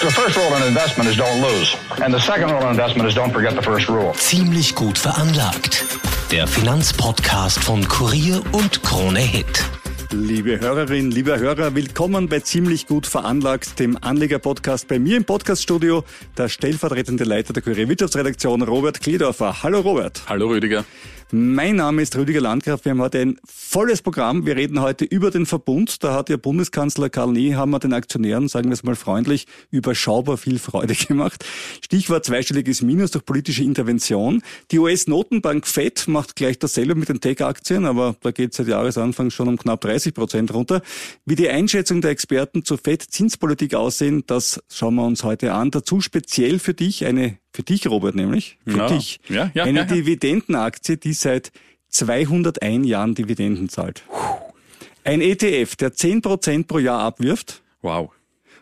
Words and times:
The 0.00 0.10
first 0.10 0.34
rule 0.34 0.56
in 0.56 0.66
investment 0.66 1.10
is 1.10 1.18
don't 1.18 1.42
lose. 1.42 1.76
And 2.02 2.14
the 2.14 2.18
second 2.18 2.50
rule 2.50 2.62
in 2.62 2.70
investment 2.70 3.06
is 3.06 3.14
don't 3.14 3.34
forget 3.34 3.54
the 3.54 3.60
first 3.60 3.86
rule. 3.86 4.14
Ziemlich 4.14 4.74
gut 4.74 4.96
veranlagt. 4.96 5.84
Der 6.30 6.46
Finanzpodcast 6.46 7.62
von 7.62 7.86
Kurier 7.86 8.40
und 8.52 8.82
Krone 8.82 9.20
Hit. 9.20 9.62
Liebe 10.10 10.58
Hörerinnen, 10.58 11.10
lieber 11.10 11.38
Hörer, 11.38 11.74
willkommen 11.74 12.30
bei 12.30 12.40
Ziemlich 12.40 12.86
gut 12.86 13.06
veranlagt, 13.06 13.78
dem 13.78 13.98
Anleger-Podcast 14.00 14.88
bei 14.88 14.98
mir 14.98 15.18
im 15.18 15.24
Podcaststudio, 15.26 16.04
der 16.38 16.48
stellvertretende 16.48 17.24
Leiter 17.24 17.52
der 17.52 17.62
Kurier 17.62 17.86
Wirtschaftsredaktion, 17.86 18.62
Robert 18.62 19.02
Kledorfer. 19.02 19.62
Hallo 19.62 19.80
Robert. 19.80 20.22
Hallo 20.30 20.48
Rüdiger. 20.48 20.86
Mein 21.32 21.76
Name 21.76 22.02
ist 22.02 22.16
Rüdiger 22.16 22.40
Landgraf. 22.40 22.84
Wir 22.84 22.90
haben 22.90 23.00
heute 23.00 23.20
ein 23.20 23.38
volles 23.44 24.02
Programm. 24.02 24.46
Wir 24.46 24.56
reden 24.56 24.80
heute 24.80 25.04
über 25.04 25.30
den 25.30 25.46
Verbund. 25.46 26.02
Da 26.02 26.12
hat 26.12 26.28
ja 26.28 26.36
Bundeskanzler 26.36 27.08
Karl 27.08 27.30
Nehammer 27.30 27.78
den 27.78 27.92
Aktionären, 27.92 28.48
sagen 28.48 28.68
wir 28.68 28.72
es 28.72 28.82
mal 28.82 28.96
freundlich, 28.96 29.46
überschaubar 29.70 30.38
viel 30.38 30.58
Freude 30.58 30.94
gemacht. 31.08 31.44
Stichwort 31.84 32.24
zweistelliges 32.24 32.82
Minus 32.82 33.12
durch 33.12 33.24
politische 33.24 33.62
Intervention. 33.62 34.42
Die 34.72 34.80
US-Notenbank 34.80 35.68
FED 35.68 36.08
macht 36.08 36.34
gleich 36.34 36.58
dasselbe 36.58 36.96
mit 36.96 37.08
den 37.08 37.20
Tech-Aktien, 37.20 37.86
aber 37.86 38.16
da 38.22 38.32
geht 38.32 38.52
seit 38.52 38.66
Jahresanfang 38.66 39.30
schon 39.30 39.46
um 39.46 39.56
knapp 39.56 39.82
30 39.82 40.14
Prozent 40.14 40.52
runter. 40.52 40.82
Wie 41.26 41.36
die 41.36 41.48
Einschätzung 41.48 42.00
der 42.00 42.10
Experten 42.10 42.64
zur 42.64 42.78
FED-Zinspolitik 42.78 43.74
aussehen, 43.74 44.24
das 44.26 44.60
schauen 44.68 44.96
wir 44.96 45.04
uns 45.04 45.22
heute 45.22 45.52
an. 45.52 45.70
Dazu 45.70 46.00
speziell 46.00 46.58
für 46.58 46.74
dich 46.74 47.06
eine 47.06 47.38
für 47.60 47.64
dich, 47.64 47.86
Robert, 47.86 48.14
nämlich. 48.14 48.56
Für 48.66 48.78
ja. 48.78 48.88
dich. 48.88 49.20
Ja, 49.28 49.50
ja, 49.52 49.64
Eine. 49.64 49.84
Dividendenaktie, 49.84 50.96
die 50.96 51.12
seit 51.12 51.52
201 51.88 52.86
Jahren 52.86 53.14
Dividenden 53.14 53.68
zahlt. 53.68 54.02
Ein 55.04 55.20
ETF, 55.20 55.76
der 55.76 55.92
10% 55.92 56.66
pro 56.66 56.78
Jahr 56.78 57.00
abwirft. 57.00 57.62
Wow. 57.82 58.12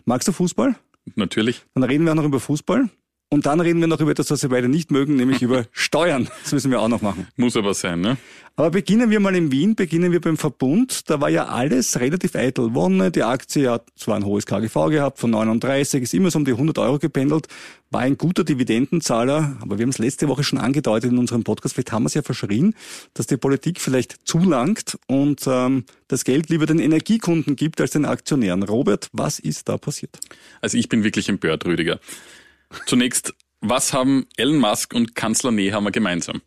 Magst 0.05 0.27
du 0.27 0.33
Fußball? 0.33 0.75
Natürlich. 1.15 1.63
Dann 1.75 1.85
reden 1.85 2.05
wir 2.05 2.13
auch 2.13 2.17
noch 2.17 2.25
über 2.25 2.41
Fußball. 2.41 2.89
Und 3.31 3.45
dann 3.45 3.61
reden 3.61 3.81
wir 3.81 3.89
noch 3.89 4.01
über 4.01 4.11
etwas, 4.11 4.31
was 4.31 4.43
wir 4.43 4.49
beide 4.49 4.69
nicht 4.69 4.91
mögen, 4.91 5.17
nämlich 5.17 5.43
über 5.43 5.67
Steuern. 5.73 6.29
Das 6.43 6.53
müssen 6.53 6.71
wir 6.71 6.81
auch 6.81 6.89
noch 6.89 7.03
machen. 7.03 7.27
Muss 7.37 7.57
aber 7.57 7.75
sein, 7.75 8.01
ne? 8.01 8.17
Aber 8.57 8.73
beginnen 8.73 9.11
wir 9.11 9.21
mal 9.21 9.37
in 9.37 9.53
Wien, 9.53 9.77
beginnen 9.77 10.11
wir 10.11 10.21
beim 10.21 10.37
Verbund. 10.37 11.09
Da 11.09 11.21
war 11.21 11.29
ja 11.29 11.47
alles 11.47 12.01
relativ 12.01 12.35
eitel. 12.35 12.75
Wonne, 12.75 13.13
die 13.13 13.23
Aktie 13.23 13.71
hat 13.71 13.87
zwar 13.95 14.17
ein 14.17 14.25
hohes 14.25 14.47
KGV 14.47 14.89
gehabt 14.89 15.21
von 15.21 15.31
39, 15.31 16.03
ist 16.03 16.13
immer 16.13 16.33
so 16.33 16.41
um 16.41 16.45
die 16.45 16.51
100 16.51 16.77
Euro 16.79 16.99
gependelt, 16.99 17.47
war 17.91 18.01
ein 18.01 18.19
guter 18.19 18.43
Dividendenzahler, 18.43 19.59
aber 19.61 19.79
wir 19.79 19.85
haben 19.85 19.91
es 19.91 19.99
letzte 19.99 20.27
Woche 20.27 20.43
schon 20.43 20.59
angedeutet 20.59 21.13
in 21.13 21.19
unserem 21.19 21.45
Podcast, 21.45 21.75
vielleicht 21.77 21.93
haben 21.93 22.03
wir 22.03 22.09
es 22.09 22.15
ja 22.15 22.23
verschrien, 22.23 22.75
dass 23.15 23.29
die 23.29 23.37
Politik 23.37 23.81
vielleicht 23.81 24.27
zulangt 24.27 24.99
und 25.07 25.43
ähm, 25.47 25.85
das 26.09 26.25
Geld 26.25 26.51
lieber 26.51 26.67
den 26.67 26.81
Energiekunden 26.81 27.55
gibt 27.55 27.81
als 27.81 27.93
den 27.93 28.07
Aktionären. 28.07 28.65
Robert, 28.65 29.09
was 29.13 29.39
ist 29.39 29.69
da 29.69 29.79
passiert? 29.79 30.19
Also 30.61 30.79
ich 30.79 30.89
bin 30.89 31.05
wirklich 31.05 31.29
empört, 31.29 31.65
Rüdiger. 31.65 32.01
Zunächst, 32.87 33.35
was 33.61 33.93
haben 33.93 34.27
Elon 34.37 34.59
Musk 34.59 34.95
und 34.95 35.15
Kanzler 35.15 35.51
Nehammer 35.51 35.91
gemeinsam? 35.91 36.43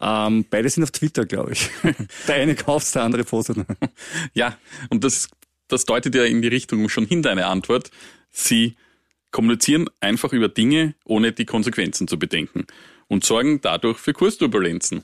Ähm, 0.00 0.44
beide 0.50 0.68
sind 0.68 0.82
auf 0.82 0.90
Twitter, 0.90 1.26
glaube 1.26 1.52
ich. 1.52 1.70
der 2.26 2.36
eine 2.36 2.54
kauft, 2.54 2.94
der 2.94 3.02
andere 3.02 3.24
postet. 3.24 3.58
Ja, 4.34 4.58
und 4.90 5.04
das, 5.04 5.28
das 5.68 5.84
deutet 5.84 6.14
ja 6.14 6.24
in 6.24 6.42
die 6.42 6.48
Richtung 6.48 6.88
schon 6.88 7.06
hin 7.06 7.22
deine 7.22 7.46
Antwort. 7.46 7.90
Sie 8.30 8.76
kommunizieren 9.30 9.88
einfach 10.00 10.32
über 10.32 10.48
Dinge, 10.48 10.94
ohne 11.04 11.32
die 11.32 11.46
Konsequenzen 11.46 12.08
zu 12.08 12.18
bedenken 12.18 12.66
und 13.08 13.24
sorgen 13.24 13.60
dadurch 13.60 13.98
für 13.98 14.12
Kursturbulenzen. 14.12 15.02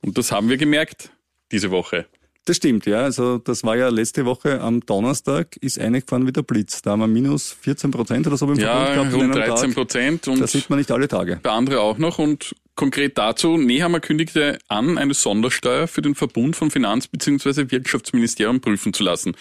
Und 0.00 0.18
das 0.18 0.32
haben 0.32 0.48
wir 0.48 0.56
gemerkt 0.56 1.10
diese 1.50 1.70
Woche. 1.70 2.06
Das 2.46 2.56
stimmt, 2.58 2.84
ja. 2.84 3.00
Also 3.00 3.38
das 3.38 3.64
war 3.64 3.74
ja 3.76 3.88
letzte 3.88 4.26
Woche 4.26 4.60
am 4.60 4.80
Donnerstag, 4.84 5.56
ist 5.62 5.78
eingefahren 5.78 6.26
wie 6.26 6.32
der 6.32 6.42
Blitz. 6.42 6.82
Da 6.82 6.90
haben 6.90 7.00
wir 7.00 7.06
minus 7.06 7.52
14 7.62 7.90
Prozent 7.90 8.26
oder 8.26 8.36
so 8.36 8.46
beim 8.46 8.58
Ja, 8.58 8.84
Verbund 8.86 8.94
gehabt. 9.10 9.14
rund 9.14 9.22
einem 9.22 9.32
13 9.32 9.68
Tag. 9.70 9.74
Prozent 9.74 10.28
und 10.28 10.40
Das 10.40 10.52
sieht 10.52 10.68
man 10.68 10.78
nicht 10.78 10.90
alle 10.90 11.08
Tage. 11.08 11.40
bei 11.42 11.50
andere 11.50 11.80
auch 11.80 11.96
noch. 11.96 12.18
Und 12.18 12.54
konkret 12.74 13.16
dazu, 13.16 13.56
Nehammer 13.56 14.00
kündigte 14.00 14.58
an, 14.68 14.98
eine 14.98 15.14
Sondersteuer 15.14 15.86
für 15.88 16.02
den 16.02 16.14
Verbund 16.14 16.54
von 16.54 16.70
Finanz- 16.70 17.08
bzw. 17.08 17.70
Wirtschaftsministerium 17.70 18.60
prüfen 18.60 18.92
zu 18.92 19.04
lassen. 19.04 19.34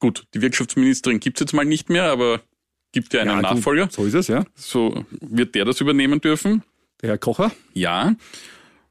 Gut, 0.00 0.24
die 0.34 0.40
Wirtschaftsministerin 0.42 1.20
gibt's 1.20 1.38
jetzt 1.40 1.52
mal 1.52 1.64
nicht 1.64 1.88
mehr, 1.88 2.04
aber 2.10 2.40
gibt 2.90 3.12
ja 3.14 3.20
einen 3.20 3.30
Ja, 3.30 3.42
Nachfolger. 3.42 3.88
So 3.92 4.04
ist 4.06 4.14
es, 4.14 4.26
ja. 4.26 4.44
So 4.56 5.04
wird 5.20 5.54
der 5.54 5.66
das 5.66 5.80
übernehmen 5.80 6.20
dürfen. 6.20 6.64
Der 7.00 7.10
Herr 7.10 7.18
Kocher. 7.18 7.52
Ja. 7.74 8.16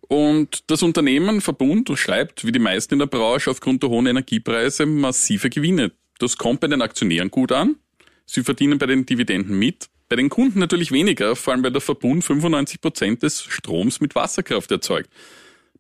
Und 0.10 0.72
das 0.72 0.82
Unternehmen 0.82 1.40
Verbund 1.40 1.92
schreibt, 1.94 2.44
wie 2.44 2.52
die 2.52 2.58
meisten 2.58 2.96
in 2.96 3.00
der 3.00 3.06
Branche, 3.06 3.52
aufgrund 3.52 3.84
der 3.84 3.92
hohen 3.92 4.08
Energiepreise 4.08 4.88
massive 4.88 5.52
Gewinne. 5.52 5.92
Das 6.18 6.36
kommt 6.36 6.62
bei 6.62 6.68
den 6.68 6.82
Aktionären 6.82 7.30
gut 7.30 7.52
an. 7.52 7.76
Sie 8.26 8.44
verdienen 8.44 8.80
bei 8.80 8.88
den 8.88 9.06
Dividenden 9.06 9.58
mit. 9.58 9.88
Bei 10.10 10.16
den 10.16 10.30
Kunden 10.30 10.58
natürlich 10.58 10.92
weniger, 10.92 11.36
vor 11.36 11.54
allem 11.54 11.64
weil 11.64 11.72
der 11.72 11.82
Verbund 11.82 12.24
95 12.24 12.82
Prozent 12.82 13.22
des 13.22 13.44
Stroms 13.44 14.02
mit 14.02 14.16
Wasserkraft 14.16 14.72
erzeugt. 14.72 15.12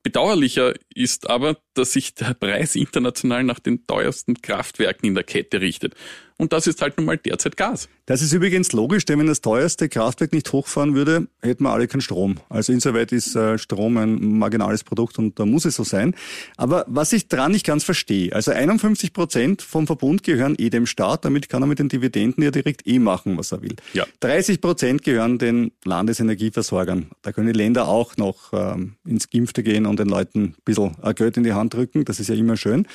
Bedauerlicher 0.03 0.75
ist 0.93 1.27
aber, 1.27 1.57
dass 1.73 1.93
sich 1.93 2.13
der 2.13 2.35
Preis 2.35 2.75
international 2.75 3.43
nach 3.43 3.59
den 3.59 3.87
teuersten 3.87 4.43
Kraftwerken 4.43 5.07
in 5.07 5.15
der 5.15 5.23
Kette 5.23 5.59
richtet. 5.59 5.95
Und 6.39 6.53
das 6.53 6.67
ist 6.67 6.81
halt 6.81 6.95
nun 6.95 7.05
mal 7.05 7.17
derzeit 7.17 7.57
Gas. 7.57 7.89
Das 8.05 8.21
ist 8.21 8.31
übrigens 8.31 8.71
logisch, 8.71 9.03
denn 9.03 9.19
wenn 9.19 9.27
das 9.27 9.41
teuerste 9.41 9.89
Kraftwerk 9.89 10.31
nicht 10.31 10.51
hochfahren 10.53 10.95
würde, 10.95 11.27
hätten 11.41 11.63
wir 11.63 11.71
alle 11.71 11.85
keinen 11.89 11.99
Strom. 11.99 12.37
Also 12.47 12.71
insoweit 12.71 13.11
ist 13.11 13.35
äh, 13.35 13.57
Strom 13.57 13.97
ein 13.97 14.37
marginales 14.39 14.85
Produkt 14.85 15.19
und 15.19 15.37
da 15.37 15.45
muss 15.45 15.65
es 15.65 15.75
so 15.75 15.83
sein. 15.83 16.15
Aber 16.55 16.85
was 16.87 17.11
ich 17.11 17.27
dran 17.27 17.51
nicht 17.51 17.65
ganz 17.65 17.83
verstehe, 17.83 18.33
also 18.33 18.51
51 18.51 19.11
Prozent 19.11 19.61
vom 19.61 19.85
Verbund 19.85 20.23
gehören 20.23 20.55
eh 20.57 20.69
dem 20.69 20.85
Staat, 20.85 21.25
damit 21.25 21.49
kann 21.49 21.61
er 21.61 21.67
mit 21.67 21.79
den 21.79 21.89
Dividenden 21.89 22.41
ja 22.41 22.51
direkt 22.51 22.87
eh 22.87 22.99
machen, 22.99 23.37
was 23.37 23.51
er 23.51 23.61
will. 23.61 23.75
Ja. 23.91 24.05
30 24.21 24.61
Prozent 24.61 25.03
gehören 25.03 25.39
den 25.39 25.73
Landesenergieversorgern. 25.83 27.07
Da 27.21 27.33
können 27.33 27.47
die 27.47 27.53
Länder 27.53 27.89
auch 27.89 28.15
noch 28.15 28.53
ähm, 28.53 28.95
ins 29.05 29.29
Gimpfte 29.29 29.61
gehen 29.61 29.85
und 29.85 29.99
den 29.99 30.07
Leuten 30.07 30.43
ein 30.43 30.55
bisschen 30.63 30.95
äh, 31.03 31.13
Geld 31.13 31.35
in 31.35 31.43
die 31.43 31.53
Hand 31.53 31.73
drücken. 31.73 32.05
Das 32.05 32.21
ist 32.21 32.29
ja 32.29 32.35
immer 32.35 32.55
schön. 32.55 32.87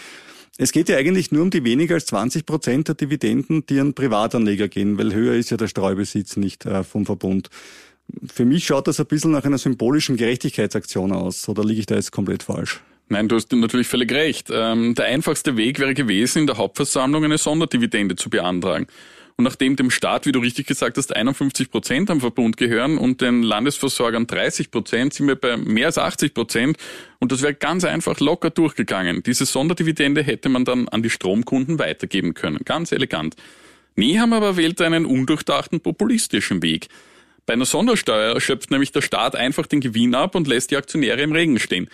Es 0.56 0.70
geht 0.70 0.88
ja 0.88 0.96
eigentlich 0.96 1.32
nur 1.32 1.42
um 1.42 1.50
die 1.50 1.64
weniger 1.64 1.94
als 1.94 2.06
20 2.06 2.46
Prozent 2.46 2.86
der 2.86 2.94
Dividenden, 2.94 3.66
die 3.66 3.80
an 3.80 3.94
Privatanleger 3.94 4.68
gehen, 4.68 4.98
weil 4.98 5.12
höher 5.12 5.34
ist 5.34 5.50
ja 5.50 5.56
der 5.56 5.66
Streubesitz 5.66 6.36
nicht 6.36 6.64
äh, 6.64 6.84
vom 6.84 7.06
Verbund. 7.06 7.50
Für 8.32 8.44
mich 8.44 8.64
schaut 8.64 8.86
das 8.86 9.00
ein 9.00 9.06
bisschen 9.06 9.32
nach 9.32 9.44
einer 9.44 9.58
symbolischen 9.58 10.16
Gerechtigkeitsaktion 10.16 11.12
aus, 11.12 11.48
oder 11.48 11.64
liege 11.64 11.80
ich 11.80 11.86
da 11.86 11.96
jetzt 11.96 12.12
komplett 12.12 12.44
falsch? 12.44 12.82
Nein, 13.08 13.28
du 13.28 13.36
hast 13.36 13.52
natürlich 13.52 13.88
völlig 13.88 14.12
recht. 14.12 14.48
Ähm, 14.52 14.94
der 14.94 15.06
einfachste 15.06 15.56
Weg 15.56 15.78
wäre 15.80 15.94
gewesen, 15.94 16.40
in 16.40 16.46
der 16.46 16.56
Hauptversammlung 16.56 17.24
eine 17.24 17.38
Sonderdividende 17.38 18.14
zu 18.16 18.30
beantragen. 18.30 18.86
Und 19.36 19.44
nachdem 19.44 19.74
dem 19.74 19.90
Staat, 19.90 20.26
wie 20.26 20.32
du 20.32 20.38
richtig 20.38 20.66
gesagt 20.66 20.96
hast, 20.96 21.14
51 21.14 21.70
Prozent 21.70 22.08
am 22.08 22.20
Verbund 22.20 22.56
gehören 22.56 22.98
und 22.98 23.20
den 23.20 23.42
Landesversorgern 23.42 24.28
30 24.28 24.70
Prozent, 24.70 25.12
sind 25.12 25.26
wir 25.26 25.34
bei 25.34 25.56
mehr 25.56 25.86
als 25.86 25.98
80 25.98 26.34
Prozent. 26.34 26.76
Und 27.18 27.32
das 27.32 27.42
wäre 27.42 27.54
ganz 27.54 27.84
einfach 27.84 28.20
locker 28.20 28.50
durchgegangen. 28.50 29.24
Diese 29.24 29.44
Sonderdividende 29.44 30.22
hätte 30.22 30.48
man 30.48 30.64
dann 30.64 30.88
an 30.88 31.02
die 31.02 31.10
Stromkunden 31.10 31.80
weitergeben 31.80 32.34
können. 32.34 32.60
Ganz 32.64 32.92
elegant. 32.92 33.34
Nehammer 33.96 34.36
aber 34.36 34.56
wählt 34.56 34.80
einen 34.80 35.04
undurchdachten 35.04 35.80
populistischen 35.80 36.62
Weg. 36.62 36.88
Bei 37.46 37.54
einer 37.54 37.66
Sondersteuer 37.66 38.40
schöpft 38.40 38.70
nämlich 38.70 38.92
der 38.92 39.02
Staat 39.02 39.34
einfach 39.34 39.66
den 39.66 39.80
Gewinn 39.80 40.14
ab 40.14 40.36
und 40.36 40.46
lässt 40.46 40.70
die 40.70 40.76
Aktionäre 40.76 41.22
im 41.22 41.32
Regen 41.32 41.58
stehen. 41.58 41.88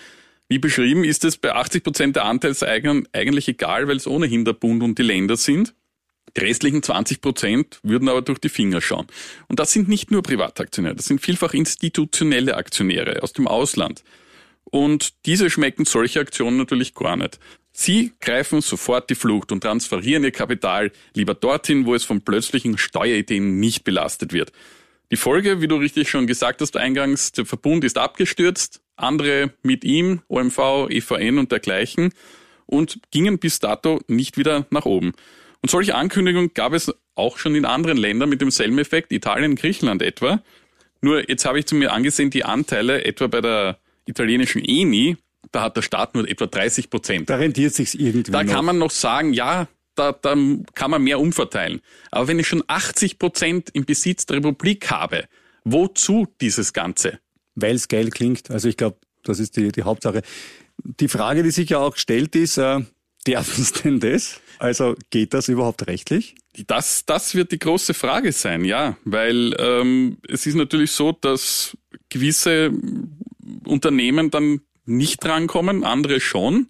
Wie 0.48 0.58
beschrieben 0.58 1.04
ist 1.04 1.24
es 1.24 1.36
bei 1.36 1.54
80 1.54 1.84
Prozent 1.84 2.16
der 2.16 2.24
Anteilseigner 2.24 3.02
eigentlich 3.12 3.48
egal, 3.48 3.88
weil 3.88 3.96
es 3.96 4.06
ohnehin 4.06 4.44
der 4.44 4.52
Bund 4.52 4.82
und 4.82 4.98
die 4.98 5.02
Länder 5.02 5.36
sind. 5.36 5.74
Die 6.36 6.40
restlichen 6.40 6.82
20 6.82 7.20
Prozent 7.20 7.80
würden 7.82 8.08
aber 8.08 8.22
durch 8.22 8.38
die 8.38 8.48
Finger 8.48 8.80
schauen. 8.80 9.06
Und 9.48 9.58
das 9.58 9.72
sind 9.72 9.88
nicht 9.88 10.10
nur 10.10 10.22
Privataktionäre, 10.22 10.94
das 10.94 11.06
sind 11.06 11.20
vielfach 11.20 11.54
institutionelle 11.54 12.56
Aktionäre 12.56 13.22
aus 13.22 13.32
dem 13.32 13.48
Ausland. 13.48 14.04
Und 14.64 15.26
diese 15.26 15.50
schmecken 15.50 15.84
solche 15.84 16.20
Aktionen 16.20 16.56
natürlich 16.56 16.94
gar 16.94 17.16
nicht. 17.16 17.40
Sie 17.72 18.12
greifen 18.20 18.60
sofort 18.60 19.10
die 19.10 19.14
Flucht 19.14 19.52
und 19.52 19.62
transferieren 19.62 20.22
ihr 20.22 20.30
Kapital 20.30 20.92
lieber 21.14 21.34
dorthin, 21.34 21.86
wo 21.86 21.94
es 21.94 22.04
von 22.04 22.20
plötzlichen 22.22 22.78
Steuerideen 22.78 23.58
nicht 23.58 23.84
belastet 23.84 24.32
wird. 24.32 24.52
Die 25.10 25.16
Folge, 25.16 25.60
wie 25.60 25.66
du 25.66 25.76
richtig 25.76 26.08
schon 26.08 26.28
gesagt 26.28 26.60
hast 26.60 26.76
eingangs, 26.76 27.32
der 27.32 27.46
Verbund 27.46 27.82
ist 27.82 27.98
abgestürzt, 27.98 28.80
andere 28.94 29.52
mit 29.62 29.82
ihm, 29.82 30.22
OMV, 30.28 30.88
EVN 30.88 31.38
und 31.38 31.50
dergleichen, 31.50 32.12
und 32.66 33.00
gingen 33.10 33.40
bis 33.40 33.58
dato 33.58 34.00
nicht 34.06 34.36
wieder 34.36 34.66
nach 34.70 34.84
oben. 34.84 35.12
Und 35.62 35.70
solche 35.70 35.94
Ankündigungen 35.94 36.54
gab 36.54 36.72
es 36.72 36.92
auch 37.14 37.38
schon 37.38 37.54
in 37.54 37.64
anderen 37.64 37.98
Ländern 37.98 38.28
mit 38.28 38.40
demselben 38.40 38.78
Effekt, 38.78 39.12
Italien, 39.12 39.56
Griechenland 39.56 40.02
etwa. 40.02 40.42
Nur 41.02 41.28
jetzt 41.28 41.44
habe 41.44 41.58
ich 41.58 41.66
zu 41.66 41.74
mir 41.74 41.92
angesehen, 41.92 42.30
die 42.30 42.44
Anteile 42.44 43.04
etwa 43.04 43.26
bei 43.26 43.40
der 43.40 43.78
italienischen 44.06 44.62
ENI, 44.64 45.16
da 45.52 45.62
hat 45.62 45.76
der 45.76 45.82
Staat 45.82 46.14
nur 46.14 46.28
etwa 46.28 46.46
30 46.46 46.90
Prozent. 46.90 47.30
Da 47.30 47.36
rentiert 47.36 47.74
sich's 47.74 47.94
irgendwie. 47.94 48.30
Da 48.30 48.42
noch. 48.42 48.52
kann 48.52 48.64
man 48.64 48.78
noch 48.78 48.90
sagen, 48.90 49.32
ja, 49.32 49.68
da, 49.94 50.12
da 50.12 50.36
kann 50.74 50.90
man 50.90 51.02
mehr 51.02 51.20
umverteilen. 51.20 51.80
Aber 52.10 52.28
wenn 52.28 52.38
ich 52.38 52.48
schon 52.48 52.62
80 52.66 53.18
Prozent 53.18 53.70
im 53.72 53.84
Besitz 53.84 54.26
der 54.26 54.38
Republik 54.38 54.90
habe, 54.90 55.26
wozu 55.64 56.26
dieses 56.40 56.72
Ganze? 56.72 57.18
Weil 57.54 57.76
es 57.76 57.88
geil 57.88 58.10
klingt. 58.10 58.50
Also 58.50 58.68
ich 58.68 58.76
glaube, 58.76 58.98
das 59.24 59.38
ist 59.38 59.56
die, 59.56 59.72
die 59.72 59.82
Hauptsache. 59.82 60.22
Die 60.82 61.08
Frage, 61.08 61.42
die 61.42 61.50
sich 61.50 61.70
ja 61.70 61.78
auch 61.78 61.96
stellt, 61.96 62.34
ist, 62.36 62.56
äh, 62.56 62.80
dürfen 63.26 63.62
es 63.62 63.72
denn 63.72 64.00
das? 64.00 64.40
Also 64.58 64.94
geht 65.10 65.32
das 65.34 65.48
überhaupt 65.48 65.86
rechtlich? 65.86 66.34
Das, 66.66 67.06
das 67.06 67.34
wird 67.34 67.52
die 67.52 67.58
große 67.58 67.94
Frage 67.94 68.32
sein, 68.32 68.64
ja, 68.64 68.96
weil 69.04 69.54
ähm, 69.58 70.18
es 70.28 70.46
ist 70.46 70.54
natürlich 70.54 70.90
so, 70.90 71.12
dass 71.12 71.76
gewisse 72.08 72.72
Unternehmen 73.64 74.30
dann 74.30 74.60
nicht 74.84 75.24
drankommen, 75.24 75.84
andere 75.84 76.20
schon. 76.20 76.68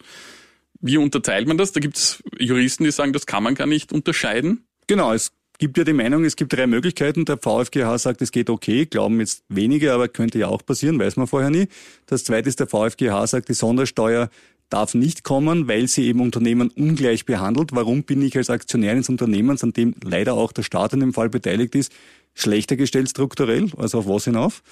Wie 0.81 0.99
unterteilt 0.99 1.49
man 1.49 1.59
das? 1.59 1.73
Da 1.73 1.81
gibt 1.81 1.97
es 1.97 2.23
Juristen, 2.39 2.85
die 2.85 2.91
sagen, 2.91 3.13
das 3.13 3.27
kann 3.27 3.43
man 3.43 3.55
gar 3.55 3.67
nicht 3.67 3.93
unterscheiden. 3.93 4.65
Genau, 4.87 5.13
es 5.13 5.33
gibt 5.59 5.77
ja 5.77 5.85
die 5.85 5.93
Meinung, 5.93 6.25
es 6.25 6.37
gibt 6.37 6.53
drei 6.53 6.67
Möglichkeiten. 6.67 7.25
Der 7.25 7.39
VfGH 7.39 7.99
sagt, 7.99 8.23
es 8.23 8.33
geht 8.33 8.51
okay, 8.51 8.87
glauben 8.87 9.21
jetzt 9.21 9.45
wenige, 9.49 9.93
aber 9.93 10.09
könnte 10.09 10.39
ja 10.39 10.49
auch 10.49 10.65
passieren, 10.65 10.99
weiß 10.99 11.17
man 11.17 11.27
vorher 11.27 11.51
nie. 11.51 11.69
Das 12.07 12.25
zweite 12.25 12.49
ist, 12.49 12.61
der 12.61 12.67
VfGH 12.67 13.27
sagt, 13.27 13.49
die 13.49 13.55
Sondersteuer 13.55 14.31
darf 14.71 14.95
nicht 14.95 15.25
kommen, 15.25 15.69
weil 15.69 15.89
sie 15.89 16.07
eben 16.07 16.21
Unternehmen 16.21 16.71
ungleich 16.71 17.27
behandelt. 17.27 17.71
Warum 17.73 18.05
bin 18.05 18.23
ich 18.23 18.37
als 18.37 18.51
Aktionär 18.51 18.93
eines 18.93 19.09
Unternehmens, 19.09 19.63
an 19.63 19.73
dem 19.73 19.95
leider 20.03 20.35
auch 20.35 20.53
der 20.53 20.63
Staat 20.63 20.93
in 20.93 21.01
dem 21.01 21.13
Fall 21.13 21.29
beteiligt 21.29 21.75
ist, 21.75 21.93
schlechter 22.35 22.77
gestellt 22.77 23.11
strukturell? 23.11 23.71
Also 23.77 23.99
auf 23.99 24.09
was 24.09 24.25
hinauf? 24.25 24.63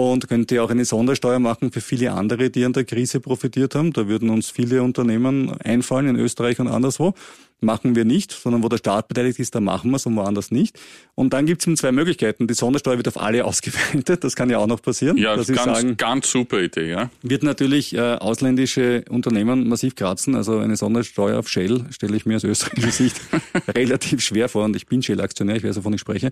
Und 0.00 0.28
könnte 0.28 0.62
auch 0.62 0.70
eine 0.70 0.84
Sondersteuer 0.84 1.38
machen 1.38 1.72
für 1.72 1.80
viele 1.80 2.12
andere, 2.12 2.50
die 2.50 2.64
an 2.64 2.72
der 2.72 2.84
Krise 2.84 3.20
profitiert 3.20 3.74
haben. 3.74 3.92
Da 3.92 4.08
würden 4.08 4.30
uns 4.30 4.50
viele 4.50 4.82
Unternehmen 4.82 5.52
einfallen 5.60 6.08
in 6.08 6.16
Österreich 6.16 6.60
und 6.60 6.68
anderswo. 6.68 7.14
Machen 7.62 7.94
wir 7.94 8.06
nicht, 8.06 8.32
sondern 8.32 8.62
wo 8.62 8.70
der 8.70 8.78
Staat 8.78 9.08
beteiligt 9.08 9.38
ist, 9.38 9.54
da 9.54 9.60
machen 9.60 9.90
wir 9.90 9.96
es 9.96 10.06
und 10.06 10.16
woanders 10.16 10.50
nicht. 10.50 10.80
Und 11.14 11.34
dann 11.34 11.44
gibt 11.44 11.60
es 11.60 11.66
eben 11.66 11.76
zwei 11.76 11.92
Möglichkeiten. 11.92 12.46
Die 12.46 12.54
Sondersteuer 12.54 12.96
wird 12.96 13.08
auf 13.08 13.20
alle 13.20 13.44
ausgeweitet, 13.50 14.24
das 14.24 14.34
kann 14.34 14.48
ja 14.48 14.58
auch 14.58 14.66
noch 14.66 14.80
passieren. 14.80 15.18
Ja, 15.18 15.36
das 15.36 15.50
ist 15.50 15.56
ganz, 15.56 15.78
sagen, 15.78 15.96
ganz 15.98 16.30
super 16.30 16.60
Idee, 16.60 16.88
ja. 16.88 17.10
Wird 17.20 17.42
natürlich 17.42 17.94
äh, 17.94 18.14
ausländische 18.14 19.04
Unternehmen 19.10 19.68
massiv 19.68 19.94
kratzen. 19.94 20.34
Also 20.34 20.58
eine 20.58 20.76
Sondersteuer 20.76 21.38
auf 21.38 21.48
Shell 21.48 21.84
stelle 21.90 22.16
ich 22.16 22.24
mir 22.24 22.36
aus 22.36 22.44
österreichischer 22.44 22.90
Sicht 22.92 23.20
relativ 23.68 24.22
schwer 24.22 24.48
vor 24.48 24.64
und 24.64 24.74
ich 24.74 24.86
bin 24.86 25.02
Shell-Aktionär, 25.02 25.56
ich 25.56 25.64
weiß, 25.64 25.76
wovon 25.76 25.92
ich 25.92 26.00
spreche. 26.00 26.30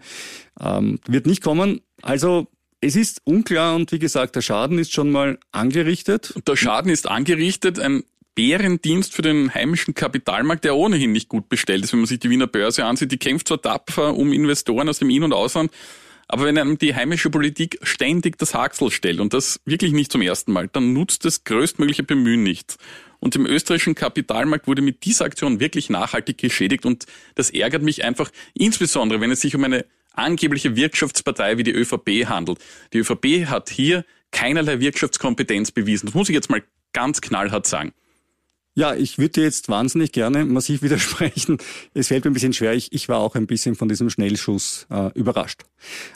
Ähm, 0.58 0.98
wird 1.06 1.26
nicht 1.26 1.42
kommen. 1.42 1.82
Also 2.00 2.46
es 2.80 2.96
ist 2.96 3.20
unklar 3.24 3.74
und 3.74 3.90
wie 3.92 3.98
gesagt, 3.98 4.36
der 4.36 4.42
Schaden 4.42 4.78
ist 4.78 4.92
schon 4.92 5.10
mal 5.10 5.38
angerichtet. 5.52 6.34
Der 6.46 6.56
Schaden 6.56 6.90
ist 6.90 7.08
angerichtet, 7.08 7.78
ein 7.78 8.04
Bärendienst 8.34 9.14
für 9.14 9.22
den 9.22 9.52
heimischen 9.52 9.94
Kapitalmarkt, 9.94 10.64
der 10.64 10.76
ohnehin 10.76 11.10
nicht 11.10 11.28
gut 11.28 11.48
bestellt 11.48 11.82
ist, 11.82 11.92
wenn 11.92 12.00
man 12.00 12.06
sich 12.06 12.20
die 12.20 12.30
Wiener 12.30 12.46
Börse 12.46 12.84
ansieht. 12.84 13.10
Die 13.10 13.18
kämpft 13.18 13.48
zwar 13.48 13.60
tapfer 13.60 14.14
um 14.14 14.32
Investoren 14.32 14.88
aus 14.88 15.00
dem 15.00 15.10
In- 15.10 15.24
und 15.24 15.32
Ausland, 15.32 15.72
aber 16.28 16.44
wenn 16.44 16.56
einem 16.56 16.78
die 16.78 16.94
heimische 16.94 17.30
Politik 17.30 17.78
ständig 17.82 18.38
das 18.38 18.54
Haxel 18.54 18.92
stellt 18.92 19.18
und 19.18 19.32
das 19.32 19.60
wirklich 19.64 19.92
nicht 19.92 20.12
zum 20.12 20.22
ersten 20.22 20.52
Mal, 20.52 20.68
dann 20.68 20.92
nutzt 20.92 21.24
das 21.24 21.42
größtmögliche 21.42 22.04
Bemühen 22.04 22.44
nichts. 22.44 22.76
Und 23.18 23.34
im 23.34 23.46
österreichischen 23.46 23.96
Kapitalmarkt 23.96 24.68
wurde 24.68 24.82
mit 24.82 25.04
dieser 25.04 25.24
Aktion 25.24 25.58
wirklich 25.58 25.90
nachhaltig 25.90 26.38
geschädigt 26.38 26.86
und 26.86 27.06
das 27.34 27.50
ärgert 27.50 27.82
mich 27.82 28.04
einfach, 28.04 28.30
insbesondere 28.54 29.20
wenn 29.20 29.32
es 29.32 29.40
sich 29.40 29.56
um 29.56 29.64
eine 29.64 29.84
angebliche 30.18 30.76
Wirtschaftspartei 30.76 31.58
wie 31.58 31.62
die 31.62 31.72
ÖVP 31.72 32.26
handelt. 32.28 32.58
Die 32.92 32.98
ÖVP 32.98 33.46
hat 33.46 33.70
hier 33.70 34.04
keinerlei 34.30 34.80
Wirtschaftskompetenz 34.80 35.70
bewiesen. 35.70 36.06
Das 36.06 36.14
muss 36.14 36.28
ich 36.28 36.34
jetzt 36.34 36.50
mal 36.50 36.62
ganz 36.92 37.20
knallhart 37.20 37.66
sagen. 37.66 37.92
Ja, 38.74 38.94
ich 38.94 39.18
würde 39.18 39.30
dir 39.30 39.42
jetzt 39.42 39.68
wahnsinnig 39.68 40.12
gerne 40.12 40.44
massiv 40.44 40.82
widersprechen. 40.82 41.58
Es 41.94 42.08
fällt 42.08 42.24
mir 42.24 42.30
ein 42.30 42.34
bisschen 42.34 42.52
schwer. 42.52 42.74
Ich, 42.74 42.92
ich 42.92 43.08
war 43.08 43.18
auch 43.18 43.34
ein 43.34 43.48
bisschen 43.48 43.74
von 43.74 43.88
diesem 43.88 44.08
Schnellschuss 44.08 44.86
äh, 44.88 45.10
überrascht. 45.18 45.62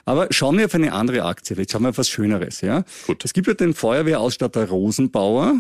Aber 0.04 0.28
schauen 0.30 0.58
wir 0.58 0.66
auf 0.66 0.74
eine 0.76 0.92
andere 0.92 1.24
Aktie. 1.24 1.56
Jetzt 1.56 1.72
schauen 1.72 1.82
wir 1.82 1.88
auf 1.88 1.98
was 1.98 2.08
Schöneres. 2.08 2.60
Ja? 2.60 2.84
Gut. 3.08 3.24
Es 3.24 3.32
gibt 3.32 3.48
ja 3.48 3.54
den 3.54 3.74
Feuerwehrausstatter 3.74 4.68
Rosenbauer 4.68 5.56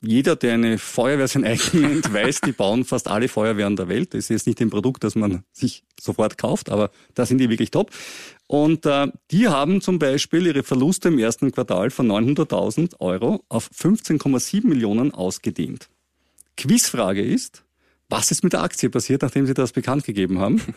jeder, 0.00 0.36
der 0.36 0.54
eine 0.54 0.78
Feuerwehr 0.78 1.28
sein 1.28 1.44
eigen 1.44 1.80
nennt, 1.80 2.12
weiß, 2.12 2.40
die 2.42 2.52
bauen 2.52 2.84
fast 2.84 3.08
alle 3.08 3.28
Feuerwehren 3.28 3.76
der 3.76 3.88
Welt. 3.88 4.14
Das 4.14 4.20
ist 4.20 4.28
jetzt 4.30 4.46
nicht 4.46 4.60
ein 4.60 4.70
Produkt, 4.70 5.04
das 5.04 5.14
man 5.14 5.44
sich 5.52 5.84
sofort 6.00 6.38
kauft, 6.38 6.70
aber 6.70 6.90
da 7.14 7.26
sind 7.26 7.38
die 7.38 7.50
wirklich 7.50 7.70
top. 7.70 7.90
Und 8.46 8.86
äh, 8.86 9.08
die 9.30 9.48
haben 9.48 9.80
zum 9.80 9.98
Beispiel 9.98 10.46
ihre 10.46 10.62
Verluste 10.62 11.08
im 11.08 11.18
ersten 11.18 11.52
Quartal 11.52 11.90
von 11.90 12.10
900.000 12.10 13.00
Euro 13.00 13.44
auf 13.48 13.70
15,7 13.70 14.66
Millionen 14.66 15.12
ausgedehnt. 15.12 15.88
Quizfrage 16.56 17.22
ist, 17.22 17.64
was 18.08 18.30
ist 18.30 18.42
mit 18.42 18.54
der 18.54 18.62
Aktie 18.62 18.90
passiert, 18.90 19.22
nachdem 19.22 19.46
sie 19.46 19.54
das 19.54 19.72
bekannt 19.72 20.04
gegeben 20.04 20.38
haben? 20.38 20.60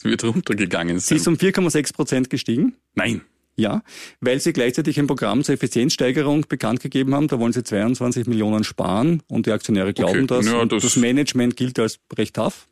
Sie 0.00 0.10
wird 0.10 0.22
runtergegangen. 0.22 1.00
Sie 1.00 1.16
ist 1.16 1.26
um 1.26 1.34
4,6 1.34 1.92
Prozent 1.92 2.30
gestiegen. 2.30 2.76
Nein. 2.94 3.22
Ja, 3.58 3.82
weil 4.20 4.38
sie 4.38 4.52
gleichzeitig 4.52 5.00
ein 5.00 5.08
Programm 5.08 5.42
zur 5.42 5.56
Effizienzsteigerung 5.56 6.46
bekannt 6.48 6.78
gegeben 6.78 7.12
haben. 7.14 7.26
Da 7.26 7.40
wollen 7.40 7.52
sie 7.52 7.64
22 7.64 8.28
Millionen 8.28 8.62
sparen 8.62 9.20
und 9.28 9.46
die 9.46 9.50
Aktionäre 9.50 9.92
glauben 9.92 10.24
okay. 10.24 10.26
das. 10.28 10.46
Ja, 10.46 10.64
das. 10.64 10.84
das 10.84 10.96
Management 10.96 11.56
gilt 11.56 11.78
als 11.80 11.98
recht 12.16 12.36
tough. 12.36 12.68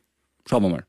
Schauen 0.47 0.63
wir 0.63 0.69
mal. 0.69 0.85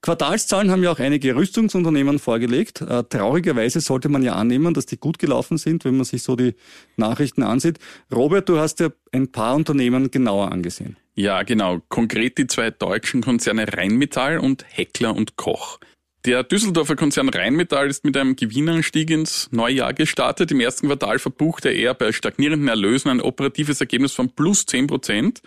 Quartalszahlen 0.00 0.70
haben 0.70 0.82
ja 0.82 0.90
auch 0.90 0.98
einige 0.98 1.36
Rüstungsunternehmen 1.36 2.18
vorgelegt. 2.18 2.80
Äh, 2.80 3.04
traurigerweise 3.04 3.80
sollte 3.80 4.08
man 4.08 4.22
ja 4.22 4.34
annehmen, 4.34 4.74
dass 4.74 4.86
die 4.86 4.96
gut 4.96 5.20
gelaufen 5.20 5.58
sind, 5.58 5.84
wenn 5.84 5.96
man 5.96 6.04
sich 6.04 6.24
so 6.24 6.34
die 6.34 6.54
Nachrichten 6.96 7.44
ansieht. 7.44 7.78
Robert, 8.12 8.48
du 8.48 8.58
hast 8.58 8.80
ja 8.80 8.90
ein 9.12 9.30
paar 9.30 9.54
Unternehmen 9.54 10.10
genauer 10.10 10.50
angesehen. 10.50 10.96
Ja, 11.14 11.42
genau. 11.42 11.80
Konkret 11.88 12.38
die 12.38 12.46
zwei 12.46 12.70
deutschen 12.70 13.22
Konzerne 13.22 13.72
Rheinmetall 13.72 14.38
und 14.38 14.64
Heckler 14.68 15.14
und 15.14 15.36
Koch. 15.36 15.78
Der 16.24 16.42
Düsseldorfer 16.42 16.96
Konzern 16.96 17.28
Rheinmetall 17.28 17.88
ist 17.88 18.04
mit 18.04 18.16
einem 18.16 18.34
Gewinnanstieg 18.34 19.08
ins 19.10 19.48
neue 19.52 19.74
Jahr 19.76 19.94
gestartet. 19.94 20.50
Im 20.50 20.58
ersten 20.58 20.88
Quartal 20.88 21.20
verbuchte 21.20 21.70
er 21.70 21.94
bei 21.94 22.10
stagnierenden 22.10 22.68
Erlösen 22.68 23.08
ein 23.08 23.20
operatives 23.20 23.80
Ergebnis 23.80 24.12
von 24.12 24.30
plus 24.30 24.66
10 24.66 24.88
Prozent. 24.88 25.42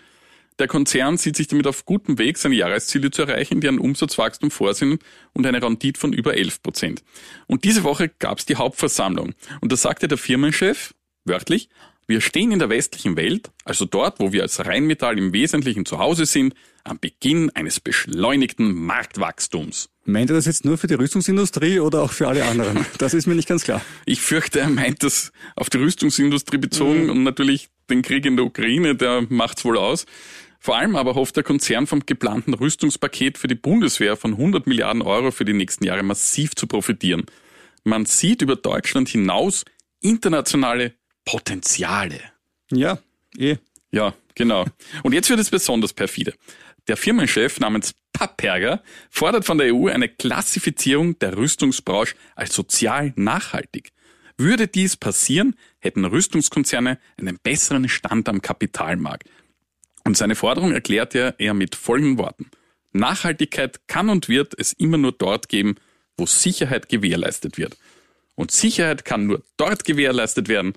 Der 0.58 0.68
Konzern 0.68 1.18
sieht 1.18 1.36
sich 1.36 1.48
damit 1.48 1.66
auf 1.66 1.84
gutem 1.84 2.18
Weg, 2.18 2.38
seine 2.38 2.54
Jahresziele 2.54 3.10
zu 3.10 3.22
erreichen, 3.22 3.60
die 3.60 3.68
ein 3.68 3.78
Umsatzwachstum 3.78 4.50
vorsehen 4.50 4.98
und 5.34 5.46
eine 5.46 5.62
Rendite 5.62 6.00
von 6.00 6.14
über 6.14 6.36
11 6.36 6.62
Prozent. 6.62 7.04
Und 7.46 7.64
diese 7.64 7.84
Woche 7.84 8.08
gab 8.18 8.38
es 8.38 8.46
die 8.46 8.56
Hauptversammlung. 8.56 9.34
Und 9.60 9.72
da 9.72 9.76
sagte 9.76 10.08
der 10.08 10.18
Firmenchef, 10.18 10.94
wörtlich, 11.24 11.68
wir 12.12 12.20
stehen 12.20 12.52
in 12.52 12.58
der 12.58 12.68
westlichen 12.68 13.16
Welt, 13.16 13.50
also 13.64 13.86
dort, 13.86 14.20
wo 14.20 14.32
wir 14.32 14.42
als 14.42 14.62
Rheinmetall 14.66 15.18
im 15.18 15.32
Wesentlichen 15.32 15.86
zu 15.86 15.98
Hause 15.98 16.26
sind, 16.26 16.52
am 16.84 16.98
Beginn 16.98 17.48
eines 17.54 17.80
beschleunigten 17.80 18.74
Marktwachstums. 18.74 19.88
Meint 20.04 20.28
er 20.28 20.36
das 20.36 20.44
jetzt 20.44 20.66
nur 20.66 20.76
für 20.76 20.88
die 20.88 20.94
Rüstungsindustrie 20.94 21.80
oder 21.80 22.02
auch 22.02 22.12
für 22.12 22.28
alle 22.28 22.44
anderen? 22.44 22.84
Das 22.98 23.14
ist 23.14 23.26
mir 23.26 23.34
nicht 23.34 23.48
ganz 23.48 23.64
klar. 23.64 23.80
Ich 24.04 24.20
fürchte, 24.20 24.60
er 24.60 24.68
meint 24.68 25.02
das 25.02 25.32
auf 25.56 25.70
die 25.70 25.78
Rüstungsindustrie 25.78 26.58
bezogen 26.58 27.04
mhm. 27.04 27.10
und 27.10 27.22
natürlich 27.22 27.70
den 27.88 28.02
Krieg 28.02 28.26
in 28.26 28.36
der 28.36 28.44
Ukraine, 28.44 28.94
der 28.94 29.24
macht's 29.30 29.64
wohl 29.64 29.78
aus. 29.78 30.04
Vor 30.60 30.76
allem 30.76 30.94
aber 30.96 31.14
hofft 31.14 31.36
der 31.36 31.44
Konzern 31.44 31.86
vom 31.86 32.04
geplanten 32.04 32.52
Rüstungspaket 32.52 33.38
für 33.38 33.48
die 33.48 33.54
Bundeswehr 33.54 34.16
von 34.16 34.32
100 34.32 34.66
Milliarden 34.66 35.00
Euro 35.00 35.30
für 35.30 35.46
die 35.46 35.54
nächsten 35.54 35.86
Jahre 35.86 36.02
massiv 36.02 36.54
zu 36.56 36.66
profitieren. 36.66 37.24
Man 37.84 38.04
sieht 38.04 38.42
über 38.42 38.56
Deutschland 38.56 39.08
hinaus 39.08 39.64
internationale 40.02 40.92
Potenziale. 41.24 42.20
Ja, 42.70 42.98
eh. 43.36 43.56
Ja, 43.90 44.14
genau. 44.34 44.64
Und 45.02 45.12
jetzt 45.12 45.28
wird 45.28 45.40
es 45.40 45.50
besonders 45.50 45.92
perfide. 45.92 46.34
Der 46.88 46.96
Firmenchef 46.96 47.60
namens 47.60 47.94
Papperger 48.12 48.82
fordert 49.10 49.44
von 49.44 49.58
der 49.58 49.74
EU 49.74 49.88
eine 49.88 50.08
Klassifizierung 50.08 51.18
der 51.18 51.36
Rüstungsbranche 51.36 52.16
als 52.34 52.54
sozial 52.54 53.12
nachhaltig. 53.16 53.92
Würde 54.36 54.66
dies 54.66 54.96
passieren, 54.96 55.56
hätten 55.78 56.04
Rüstungskonzerne 56.04 56.98
einen 57.18 57.38
besseren 57.42 57.88
Stand 57.88 58.28
am 58.28 58.42
Kapitalmarkt. 58.42 59.28
Und 60.04 60.16
seine 60.16 60.34
Forderung 60.34 60.72
erklärt 60.72 61.14
er 61.14 61.38
eher 61.38 61.54
mit 61.54 61.76
folgenden 61.76 62.18
Worten. 62.18 62.50
Nachhaltigkeit 62.92 63.86
kann 63.86 64.08
und 64.08 64.28
wird 64.28 64.54
es 64.58 64.72
immer 64.72 64.98
nur 64.98 65.12
dort 65.12 65.48
geben, 65.48 65.76
wo 66.16 66.26
Sicherheit 66.26 66.88
gewährleistet 66.88 67.56
wird. 67.58 67.76
Und 68.34 68.50
Sicherheit 68.50 69.04
kann 69.04 69.26
nur 69.26 69.42
dort 69.56 69.84
gewährleistet 69.84 70.48
werden, 70.48 70.74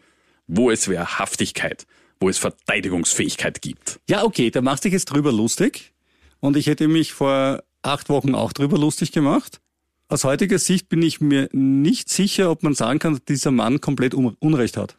wo 0.48 0.72
es 0.72 0.88
Wehrhaftigkeit, 0.90 1.86
wo 2.20 2.30
es 2.30 2.38
Verteidigungsfähigkeit 2.38 3.62
gibt. 3.62 4.00
Ja, 4.10 4.24
okay, 4.24 4.52
da 4.52 4.62
machst 4.62 4.84
du 4.84 4.90
dich 4.90 4.94
jetzt 4.94 5.06
drüber 5.06 5.32
lustig. 5.32 5.94
Und 6.40 6.58
ich 6.58 6.68
hätte 6.68 6.88
mich 6.88 7.14
vor 7.14 7.64
acht 7.82 8.10
Wochen 8.10 8.36
auch 8.36 8.54
drüber 8.54 8.78
lustig 8.78 9.12
gemacht. 9.12 9.62
Aus 10.08 10.24
heutiger 10.24 10.60
Sicht 10.60 10.90
bin 10.90 11.02
ich 11.02 11.20
mir 11.20 11.50
nicht 11.52 12.10
sicher, 12.10 12.52
ob 12.52 12.62
man 12.62 12.76
sagen 12.76 13.00
kann, 13.00 13.14
dass 13.14 13.26
dieser 13.26 13.52
Mann 13.52 13.82
komplett 13.82 14.14
Unrecht 14.14 14.78
hat. 14.78 14.98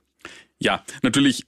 Ja, 0.59 0.83
natürlich, 1.03 1.45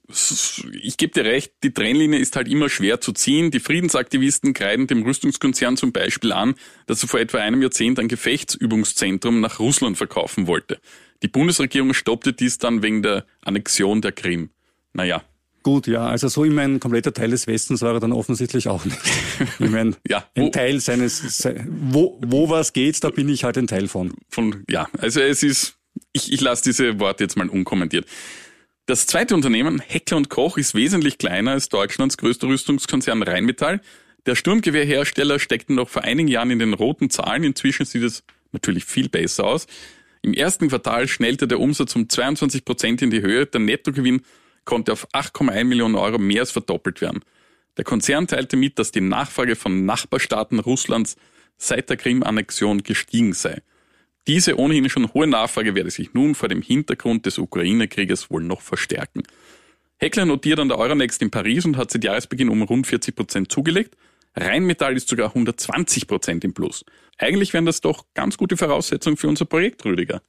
ich 0.83 0.97
gebe 0.97 1.13
dir 1.13 1.25
recht, 1.25 1.51
die 1.63 1.73
Trennlinie 1.73 2.19
ist 2.19 2.35
halt 2.35 2.47
immer 2.47 2.69
schwer 2.69 3.01
zu 3.01 3.11
ziehen. 3.11 3.49
Die 3.49 3.59
Friedensaktivisten 3.59 4.53
kreiden 4.53 4.85
dem 4.85 5.01
Rüstungskonzern 5.01 5.77
zum 5.77 5.91
Beispiel 5.91 6.31
an, 6.31 6.53
dass 6.85 7.01
er 7.01 7.09
vor 7.09 7.19
etwa 7.19 7.39
einem 7.39 7.61
Jahrzehnt 7.61 7.97
ein 7.97 8.07
Gefechtsübungszentrum 8.07 9.39
nach 9.41 9.59
Russland 9.59 9.97
verkaufen 9.97 10.45
wollte. 10.45 10.79
Die 11.21 11.27
Bundesregierung 11.27 11.93
stoppte 11.93 12.33
dies 12.33 12.57
dann 12.57 12.81
wegen 12.81 13.03
der 13.03 13.25
Annexion 13.41 14.01
der 14.01 14.11
Krim. 14.11 14.49
Naja. 14.93 15.23
Gut, 15.61 15.87
ja, 15.87 16.07
also 16.07 16.29
so 16.29 16.45
immer 16.45 16.61
ein 16.61 16.79
kompletter 16.79 17.13
Teil 17.13 17.31
des 17.31 17.45
Westens 17.45 17.81
war 17.81 17.93
er 17.93 17.99
dann 17.99 18.13
offensichtlich 18.13 18.67
auch 18.69 18.85
nicht. 18.85 18.97
Ich 19.59 19.69
meine, 19.69 19.95
ja, 20.07 20.25
ein 20.35 20.51
Teil 20.51 20.81
seines, 20.81 21.47
wo, 21.65 22.19
wo 22.21 22.49
was 22.49 22.73
geht, 22.73 23.01
da 23.03 23.09
bin 23.09 23.29
ich 23.29 23.45
halt 23.45 23.57
ein 23.57 23.67
Teil 23.67 23.87
von. 23.87 24.13
Von, 24.29 24.63
ja, 24.69 24.89
also 24.97 25.21
es 25.21 25.43
ist, 25.43 25.77
ich, 26.11 26.33
ich 26.33 26.41
lasse 26.41 26.63
diese 26.63 26.99
Worte 26.99 27.23
jetzt 27.23 27.37
mal 27.37 27.47
unkommentiert. 27.47 28.05
Das 28.85 29.05
zweite 29.05 29.35
Unternehmen, 29.35 29.79
Heckler 29.79 30.17
und 30.17 30.29
Koch, 30.29 30.57
ist 30.57 30.75
wesentlich 30.75 31.19
kleiner 31.19 31.51
als 31.51 31.69
Deutschlands 31.69 32.17
größter 32.17 32.47
Rüstungskonzern 32.47 33.21
Rheinmetall. 33.23 33.81
Der 34.25 34.35
Sturmgewehrhersteller 34.35 35.39
steckte 35.39 35.73
noch 35.73 35.89
vor 35.89 36.03
einigen 36.03 36.27
Jahren 36.27 36.51
in 36.51 36.59
den 36.59 36.73
roten 36.73 37.09
Zahlen. 37.09 37.43
Inzwischen 37.43 37.85
sieht 37.85 38.03
es 38.03 38.23
natürlich 38.51 38.85
viel 38.85 39.07
besser 39.07 39.45
aus. 39.45 39.67
Im 40.21 40.33
ersten 40.33 40.67
Quartal 40.67 41.07
schnellte 41.07 41.47
der 41.47 41.59
Umsatz 41.59 41.95
um 41.95 42.09
22 42.09 42.65
Prozent 42.65 43.01
in 43.01 43.09
die 43.09 43.21
Höhe. 43.21 43.45
Der 43.45 43.61
Nettogewinn 43.61 44.21
konnte 44.65 44.91
auf 44.91 45.07
8,1 45.13 45.63
Millionen 45.63 45.95
Euro 45.95 46.17
mehr 46.17 46.41
als 46.41 46.51
verdoppelt 46.51 47.01
werden. 47.01 47.21
Der 47.77 47.85
Konzern 47.85 48.27
teilte 48.27 48.57
mit, 48.57 48.77
dass 48.77 48.91
die 48.91 49.01
Nachfrage 49.01 49.55
von 49.55 49.85
Nachbarstaaten 49.85 50.59
Russlands 50.59 51.15
seit 51.57 51.89
der 51.89 51.97
Krim-Annexion 51.97 52.83
gestiegen 52.83 53.33
sei. 53.33 53.61
Diese 54.27 54.59
ohnehin 54.59 54.89
schon 54.89 55.13
hohe 55.13 55.27
Nachfrage 55.27 55.75
werde 55.75 55.89
sich 55.89 56.13
nun 56.13 56.35
vor 56.35 56.49
dem 56.49 56.61
Hintergrund 56.61 57.25
des 57.25 57.37
Ukraine-Krieges 57.37 58.29
wohl 58.29 58.43
noch 58.43 58.61
verstärken. 58.61 59.23
Heckler 59.97 60.25
notiert 60.25 60.59
an 60.59 60.69
der 60.69 60.77
Euronext 60.77 61.21
in 61.21 61.31
Paris 61.31 61.65
und 61.65 61.77
hat 61.77 61.91
seit 61.91 62.03
Jahresbeginn 62.03 62.49
um 62.49 62.61
rund 62.61 62.85
40 62.85 63.15
Prozent 63.15 63.51
zugelegt. 63.51 63.95
Rheinmetall 64.35 64.95
ist 64.95 65.09
sogar 65.09 65.27
120 65.27 66.07
Prozent 66.07 66.43
im 66.43 66.53
Plus. 66.53 66.85
Eigentlich 67.17 67.53
wären 67.53 67.65
das 67.65 67.81
doch 67.81 68.05
ganz 68.13 68.37
gute 68.37 68.57
Voraussetzungen 68.57 69.17
für 69.17 69.27
unser 69.27 69.45
Projekt, 69.45 69.85
Rüdiger. 69.85 70.21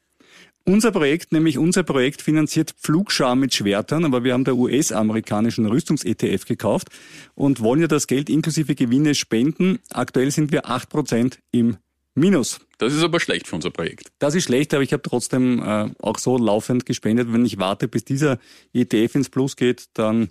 Unser 0.64 0.92
Projekt, 0.92 1.32
nämlich 1.32 1.58
unser 1.58 1.82
Projekt 1.82 2.20
finanziert 2.20 2.72
Pflugschar 2.72 3.34
mit 3.34 3.54
Schwertern, 3.54 4.04
aber 4.04 4.24
wir 4.24 4.34
haben 4.34 4.44
der 4.44 4.56
US-amerikanischen 4.56 5.66
Rüstungs-ETF 5.66 6.44
gekauft 6.44 6.88
und 7.34 7.60
wollen 7.60 7.80
ja 7.80 7.86
das 7.86 8.06
Geld 8.06 8.28
inklusive 8.28 8.74
Gewinne 8.74 9.14
spenden. 9.14 9.78
Aktuell 9.90 10.30
sind 10.30 10.52
wir 10.52 10.66
8% 10.66 11.38
im 11.50 11.78
Minus. 12.14 12.60
Das 12.78 12.92
ist 12.92 13.02
aber 13.02 13.20
schlecht 13.20 13.46
für 13.46 13.56
unser 13.56 13.70
Projekt. 13.70 14.08
Das 14.18 14.34
ist 14.34 14.44
schlecht, 14.44 14.74
aber 14.74 14.82
ich 14.82 14.92
habe 14.92 15.02
trotzdem 15.02 15.62
äh, 15.62 15.90
auch 16.00 16.18
so 16.18 16.36
laufend 16.36 16.84
gespendet. 16.84 17.32
Wenn 17.32 17.46
ich 17.46 17.58
warte, 17.58 17.88
bis 17.88 18.04
dieser 18.04 18.38
ETF 18.74 19.14
ins 19.14 19.30
Plus 19.30 19.56
geht, 19.56 19.86
dann 19.94 20.28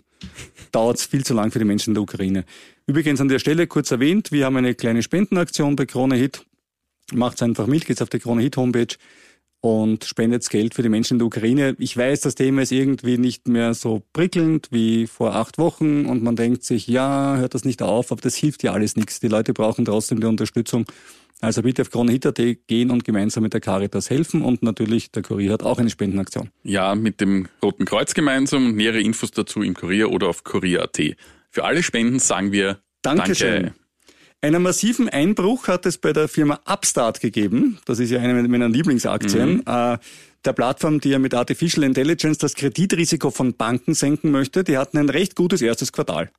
dauert 0.71 0.97
es 0.97 1.05
viel 1.05 1.25
zu 1.25 1.33
lang 1.33 1.51
für 1.51 1.59
die 1.59 1.65
Menschen 1.65 1.91
in 1.91 1.93
der 1.95 2.03
Ukraine. 2.03 2.45
Übrigens 2.87 3.21
an 3.21 3.27
der 3.27 3.39
Stelle 3.39 3.67
kurz 3.67 3.91
erwähnt, 3.91 4.31
wir 4.31 4.45
haben 4.45 4.57
eine 4.57 4.75
kleine 4.75 5.03
Spendenaktion 5.03 5.75
bei 5.75 5.85
Krone 5.85 6.15
Hit. 6.15 6.45
Macht's 7.13 7.41
einfach 7.41 7.67
mit, 7.67 7.85
geht's 7.85 8.01
auf 8.01 8.09
die 8.09 8.19
Krone 8.19 8.41
Hit 8.41 8.57
Homepage 8.57 8.95
und 9.61 10.05
spendet 10.05 10.49
Geld 10.49 10.73
für 10.73 10.83
die 10.83 10.89
Menschen 10.89 11.15
in 11.15 11.19
der 11.19 11.27
Ukraine. 11.27 11.75
Ich 11.79 11.95
weiß, 11.95 12.21
das 12.21 12.35
Thema 12.35 12.61
ist 12.61 12.71
irgendwie 12.71 13.17
nicht 13.17 13.47
mehr 13.47 13.73
so 13.73 14.01
prickelnd 14.13 14.67
wie 14.71 15.07
vor 15.07 15.35
acht 15.35 15.57
Wochen 15.57 16.05
und 16.05 16.23
man 16.23 16.35
denkt 16.35 16.63
sich, 16.63 16.87
ja, 16.87 17.37
hört 17.37 17.53
das 17.53 17.65
nicht 17.65 17.81
auf, 17.81 18.11
aber 18.11 18.21
das 18.21 18.35
hilft 18.35 18.63
ja 18.63 18.73
alles 18.73 18.95
nichts. 18.95 19.19
Die 19.19 19.27
Leute 19.27 19.53
brauchen 19.53 19.85
trotzdem 19.85 20.21
die 20.21 20.27
Unterstützung. 20.27 20.85
Also 21.41 21.61
bitte 21.61 21.83
auf 21.83 21.89
kronehit.at 21.89 22.39
gehen 22.67 22.91
und 22.91 23.05
gemeinsam 23.05 23.43
mit 23.43 23.53
der 23.53 23.61
Caritas 23.61 24.09
helfen 24.09 24.41
und 24.41 24.61
natürlich 24.61 25.11
der 25.11 25.23
Kurier 25.23 25.53
hat 25.53 25.63
auch 25.63 25.79
eine 25.79 25.89
Spendenaktion. 25.89 26.49
Ja, 26.63 26.95
mit 26.95 27.21
dem 27.21 27.47
Roten 27.63 27.85
Kreuz 27.85 28.13
gemeinsam. 28.13 28.75
Nähere 28.75 28.99
Infos 28.99 29.31
dazu 29.31 29.61
im 29.61 29.73
Kurier 29.73 30.11
oder 30.11 30.27
auf 30.27 30.43
kurier.at. 30.43 30.99
Für 31.49 31.63
alle 31.63 31.81
Spenden 31.81 32.19
sagen 32.19 32.51
wir 32.51 32.79
Dankeschön. 33.01 33.63
Danke. 33.63 33.75
Einen 34.41 34.61
massiven 34.63 35.09
Einbruch 35.09 35.67
hat 35.67 35.85
es 35.85 35.97
bei 35.97 36.13
der 36.13 36.27
Firma 36.27 36.59
Upstart 36.65 37.19
gegeben. 37.19 37.79
Das 37.85 37.99
ist 37.99 38.09
ja 38.09 38.19
eine 38.19 38.47
meiner 38.47 38.69
Lieblingsaktien. 38.69 39.55
Mhm. 39.55 39.63
Äh, 39.65 39.97
der 40.45 40.53
Plattform, 40.53 41.01
die 41.01 41.09
ja 41.09 41.19
mit 41.19 41.33
Artificial 41.33 41.83
Intelligence 41.83 42.37
das 42.37 42.53
Kreditrisiko 42.53 43.31
von 43.31 43.55
Banken 43.55 43.93
senken 43.93 44.31
möchte, 44.31 44.63
die 44.63 44.77
hatten 44.77 44.97
ein 44.97 45.09
recht 45.09 45.35
gutes 45.35 45.61
erstes 45.61 45.91
Quartal 45.91 46.31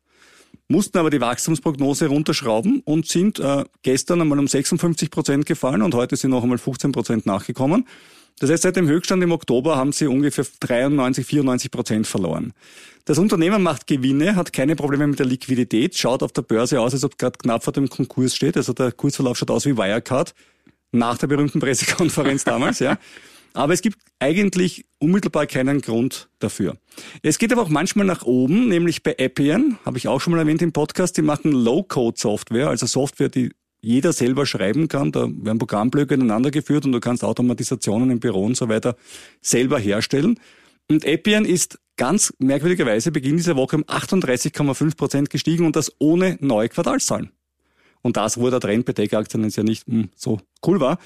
mussten 0.70 0.96
aber 0.98 1.10
die 1.10 1.20
Wachstumsprognose 1.20 2.06
runterschrauben 2.06 2.80
und 2.84 3.06
sind 3.06 3.40
äh, 3.40 3.64
gestern 3.82 4.20
einmal 4.20 4.38
um 4.38 4.46
56 4.46 5.10
Prozent 5.10 5.46
gefallen 5.46 5.82
und 5.82 5.94
heute 5.94 6.16
sind 6.16 6.30
noch 6.30 6.42
einmal 6.42 6.58
15 6.58 6.92
Prozent 6.92 7.26
nachgekommen. 7.26 7.86
Das 8.38 8.50
heißt, 8.50 8.62
seit 8.62 8.76
dem 8.76 8.88
Höchststand 8.88 9.22
im 9.22 9.32
Oktober 9.32 9.76
haben 9.76 9.92
sie 9.92 10.06
ungefähr 10.06 10.46
93, 10.60 11.26
94 11.26 11.70
Prozent 11.70 12.06
verloren. 12.06 12.52
Das 13.04 13.18
Unternehmen 13.18 13.62
macht 13.62 13.86
Gewinne, 13.86 14.36
hat 14.36 14.52
keine 14.52 14.76
Probleme 14.76 15.08
mit 15.08 15.18
der 15.18 15.26
Liquidität, 15.26 15.98
schaut 15.98 16.22
auf 16.22 16.32
der 16.32 16.42
Börse 16.42 16.80
aus, 16.80 16.94
als 16.94 17.04
ob 17.04 17.18
gerade 17.18 17.36
knapp 17.38 17.64
vor 17.64 17.72
dem 17.72 17.88
Konkurs 17.88 18.36
steht. 18.36 18.56
Also 18.56 18.72
der 18.72 18.92
Kursverlauf 18.92 19.36
schaut 19.36 19.50
aus 19.50 19.66
wie 19.66 19.76
Wirecard 19.76 20.34
nach 20.92 21.18
der 21.18 21.26
berühmten 21.26 21.60
Pressekonferenz 21.60 22.44
damals, 22.44 22.78
ja. 22.78 22.96
Aber 23.52 23.72
es 23.72 23.82
gibt 23.82 23.98
eigentlich 24.18 24.84
unmittelbar 24.98 25.46
keinen 25.46 25.80
Grund 25.80 26.28
dafür. 26.38 26.76
Es 27.22 27.38
geht 27.38 27.52
aber 27.52 27.62
auch 27.62 27.68
manchmal 27.68 28.06
nach 28.06 28.22
oben, 28.22 28.68
nämlich 28.68 29.02
bei 29.02 29.16
Appian, 29.18 29.78
habe 29.84 29.98
ich 29.98 30.08
auch 30.08 30.20
schon 30.20 30.32
mal 30.32 30.40
erwähnt 30.40 30.62
im 30.62 30.72
Podcast, 30.72 31.16
die 31.16 31.22
machen 31.22 31.52
Low-Code-Software, 31.52 32.68
also 32.68 32.86
Software, 32.86 33.28
die 33.28 33.50
jeder 33.80 34.12
selber 34.12 34.46
schreiben 34.46 34.88
kann. 34.88 35.12
Da 35.12 35.28
werden 35.28 35.58
Programmblöcke 35.58 36.14
ineinander 36.14 36.50
geführt 36.50 36.84
und 36.84 36.92
du 36.92 37.00
kannst 37.00 37.24
Automatisationen 37.24 38.10
im 38.10 38.20
Büro 38.20 38.44
und 38.44 38.56
so 38.56 38.68
weiter 38.68 38.96
selber 39.40 39.78
herstellen. 39.78 40.38
Und 40.88 41.06
Appian 41.06 41.44
ist 41.44 41.78
ganz 41.96 42.34
merkwürdigerweise 42.38 43.12
Beginn 43.12 43.36
dieser 43.36 43.56
Woche 43.56 43.76
um 43.76 43.84
38,5 43.84 44.96
Prozent 44.96 45.30
gestiegen 45.30 45.64
und 45.66 45.76
das 45.76 45.92
ohne 45.98 46.36
neue 46.40 46.68
Quartalszahlen. 46.68 47.30
Und 48.02 48.16
das, 48.16 48.38
wo 48.38 48.48
der 48.50 48.60
Trend 48.60 48.86
bei 48.86 48.92
Tech-Aktien 48.92 49.48
ja 49.48 49.62
nicht 49.62 49.86
mh, 49.86 49.94
hm, 49.94 50.08
so 50.16 50.40
cool 50.66 50.80
war. 50.80 50.98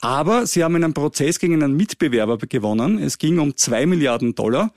Aber 0.00 0.46
sie 0.46 0.64
haben 0.64 0.76
einen 0.76 0.94
Prozess 0.94 1.38
gegen 1.38 1.62
einen 1.62 1.76
Mitbewerber 1.76 2.38
gewonnen. 2.38 2.98
Es 2.98 3.18
ging 3.18 3.38
um 3.38 3.56
zwei 3.56 3.86
Milliarden 3.86 4.34
Dollar. 4.34 4.72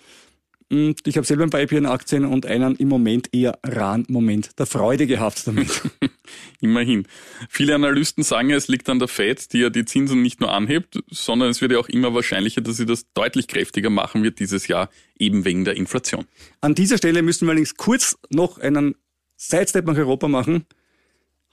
Und 0.69 1.05
ich 1.05 1.17
habe 1.17 1.27
selber 1.27 1.43
ein 1.43 1.49
paar 1.51 1.61
IPN-Aktien 1.61 2.25
und 2.25 2.45
einen 2.45 2.75
im 2.77 2.87
Moment 2.87 3.29
eher 3.31 3.59
raren 3.63 4.05
Moment 4.09 4.57
der 4.57 4.65
Freude 4.65 5.05
gehabt 5.05 5.45
damit. 5.45 5.83
Immerhin. 6.61 7.07
Viele 7.47 7.75
Analysten 7.75 8.23
sagen, 8.23 8.49
es 8.49 8.67
liegt 8.69 8.89
an 8.89 8.97
der 8.97 9.07
Fed, 9.07 9.53
die 9.53 9.59
ja 9.59 9.69
die 9.69 9.85
Zinsen 9.85 10.23
nicht 10.23 10.39
nur 10.39 10.51
anhebt, 10.51 10.99
sondern 11.11 11.49
es 11.49 11.61
wird 11.61 11.73
ja 11.73 11.77
auch 11.77 11.89
immer 11.89 12.15
wahrscheinlicher, 12.15 12.61
dass 12.61 12.77
sie 12.77 12.87
das 12.87 13.05
deutlich 13.13 13.47
kräftiger 13.47 13.91
machen 13.91 14.23
wird 14.23 14.39
dieses 14.39 14.67
Jahr, 14.67 14.89
eben 15.19 15.45
wegen 15.45 15.63
der 15.63 15.75
Inflation. 15.75 16.25
An 16.61 16.73
dieser 16.73 16.97
Stelle 16.97 17.21
müssen 17.21 17.45
wir 17.45 17.51
allerdings 17.51 17.75
kurz 17.75 18.17
noch 18.29 18.57
einen 18.57 18.95
Sidestep 19.37 19.85
nach 19.85 19.97
Europa 19.97 20.27
machen. 20.27 20.65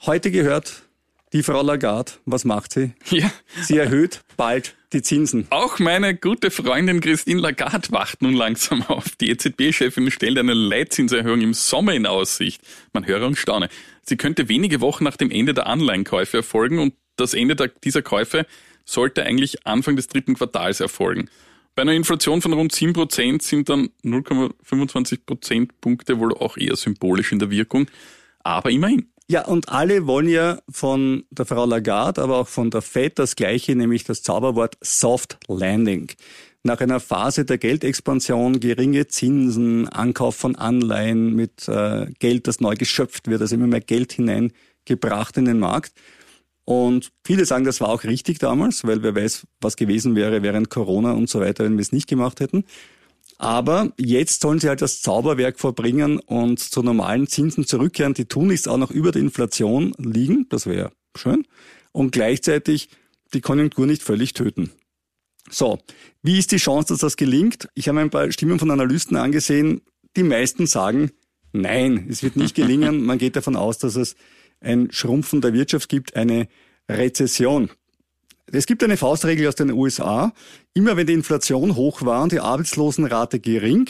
Heute 0.00 0.30
gehört 0.30 0.88
die 1.32 1.42
Frau 1.42 1.62
Lagarde, 1.62 2.12
was 2.26 2.44
macht 2.44 2.72
sie? 2.72 2.92
Ja. 3.10 3.30
Sie 3.60 3.76
erhöht 3.76 4.20
bald 4.37 4.75
die 4.92 5.02
Zinsen. 5.02 5.46
Auch 5.50 5.78
meine 5.78 6.16
gute 6.16 6.50
Freundin 6.50 7.00
Christine 7.00 7.40
Lagarde 7.40 7.90
wacht 7.92 8.22
nun 8.22 8.34
langsam 8.34 8.82
auf. 8.82 9.16
Die 9.20 9.30
EZB-Chefin 9.30 10.10
stellt 10.10 10.38
eine 10.38 10.54
Leitzinserhöhung 10.54 11.40
im 11.40 11.54
Sommer 11.54 11.94
in 11.94 12.06
Aussicht. 12.06 12.62
Man 12.92 13.06
höre 13.06 13.26
und 13.26 13.37
staune. 13.37 13.68
Sie 14.02 14.16
könnte 14.16 14.49
wenige 14.49 14.80
Wochen 14.80 15.04
nach 15.04 15.16
dem 15.16 15.30
Ende 15.30 15.54
der 15.54 15.66
Anleihenkäufe 15.66 16.38
erfolgen 16.38 16.78
und 16.78 16.94
das 17.16 17.34
Ende 17.34 17.54
dieser 17.84 18.02
Käufe 18.02 18.46
sollte 18.84 19.25
eigentlich 19.25 19.66
Anfang 19.66 19.96
des 19.96 20.08
dritten 20.08 20.34
Quartals 20.34 20.80
erfolgen. 20.80 21.28
Bei 21.75 21.82
einer 21.82 21.92
Inflation 21.92 22.42
von 22.42 22.52
rund 22.52 22.72
7% 22.72 23.42
sind 23.42 23.68
dann 23.68 23.90
0,25 24.04 25.20
Prozentpunkte 25.25 26.18
wohl 26.18 26.34
auch 26.34 26.56
eher 26.56 26.76
symbolisch 26.76 27.30
in 27.30 27.38
der 27.38 27.50
Wirkung. 27.50 27.87
Aber 28.40 28.70
immerhin. 28.70 29.08
Ja, 29.30 29.44
und 29.44 29.68
alle 29.68 30.08
wollen 30.08 30.28
ja 30.28 30.58
von 30.68 31.22
der 31.30 31.46
Frau 31.46 31.64
Lagarde, 31.64 32.20
aber 32.20 32.38
auch 32.38 32.49
von 32.49 32.68
der 32.68 32.82
Fed 32.82 33.16
das 33.16 33.37
Gleiche, 33.37 33.76
nämlich 33.76 34.02
das 34.02 34.25
Zauberwort 34.25 34.76
Soft 34.80 35.38
Landing. 35.46 36.10
Nach 36.64 36.80
einer 36.80 36.99
Phase 36.99 37.44
der 37.44 37.56
Geldexpansion, 37.56 38.58
geringe 38.58 39.06
Zinsen, 39.06 39.88
Ankauf 39.88 40.34
von 40.34 40.56
Anleihen 40.56 41.37
mit 41.37 41.68
äh, 41.68 42.06
Geld, 42.18 42.49
das 42.49 42.58
neu 42.58 42.75
geschöpft 42.75 43.28
wird, 43.28 43.40
also 43.40 43.54
immer 43.54 43.68
mehr 43.68 43.80
Geld 43.80 44.14
hineingebracht 44.14 45.37
in 45.37 45.44
den 45.44 45.60
Markt. 45.60 45.92
Und 46.64 47.12
viele 47.25 47.44
sagen, 47.44 47.64
das 47.64 47.80
war 47.80 47.90
auch 47.90 48.02
richtig 48.02 48.40
damals, 48.40 48.82
weil 48.82 49.04
wer 49.04 49.14
weiß, 49.14 49.46
was 49.60 49.76
gewesen 49.76 50.16
wäre 50.16 50.42
während 50.42 50.70
Corona 50.70 51.12
und 51.12 51.30
so 51.30 51.38
weiter, 51.38 51.62
wenn 51.62 51.76
wir 51.76 51.82
es 51.82 51.92
nicht 51.92 52.08
gemacht 52.08 52.40
hätten. 52.40 52.64
Aber 53.40 53.90
jetzt 53.97 54.42
sollen 54.42 54.59
sie 54.59 54.68
halt 54.68 54.82
das 54.82 55.00
Zauberwerk 55.00 55.59
vorbringen 55.59 56.20
und 56.20 56.61
zu 56.61 56.82
normalen 56.82 57.26
Zinsen 57.26 57.66
zurückkehren, 57.66 58.12
die 58.12 58.26
tun 58.26 58.49
nichts 58.49 58.68
auch 58.68 58.76
noch 58.76 58.90
über 58.90 59.12
der 59.12 59.23
Inflation 59.23 59.94
liegen. 59.97 60.44
Das 60.50 60.66
wäre 60.66 60.92
schön. 61.16 61.47
Und 61.90 62.12
gleichzeitig 62.12 62.90
die 63.32 63.40
Konjunktur 63.40 63.87
nicht 63.87 64.02
völlig 64.02 64.35
töten. 64.35 64.73
So, 65.49 65.78
wie 66.23 66.38
ist 66.38 66.52
die 66.52 66.59
Chance, 66.59 66.92
dass 66.92 67.00
das 67.00 67.16
gelingt? 67.16 67.70
Ich 67.75 67.88
habe 67.88 67.99
ein 68.00 68.11
paar 68.11 68.30
Stimmen 68.30 68.59
von 68.59 68.70
Analysten 68.70 69.16
angesehen. 69.16 69.80
Die 70.18 70.23
meisten 70.23 70.66
sagen, 70.66 71.11
nein, 71.54 72.09
es 72.11 72.23
wird 72.23 72.37
nicht 72.37 72.54
gelingen. 72.54 73.02
Man 73.02 73.16
geht 73.16 73.37
davon 73.37 73.56
aus, 73.56 73.78
dass 73.78 73.97
es 73.97 74.16
ein 74.61 74.92
Schrumpfen 74.92 75.40
der 75.40 75.54
Wirtschaft 75.54 75.88
gibt, 75.88 76.14
eine 76.14 76.47
Rezession. 76.90 77.70
Es 78.52 78.66
gibt 78.66 78.83
eine 78.83 78.97
Faustregel 78.97 79.47
aus 79.47 79.54
den 79.54 79.71
USA. 79.71 80.33
Immer 80.75 80.97
wenn 80.97 81.07
die 81.07 81.12
Inflation 81.12 81.76
hoch 81.76 82.02
war 82.02 82.25
und 82.25 82.33
die 82.33 82.40
Arbeitslosenrate 82.40 83.38
gering, 83.38 83.88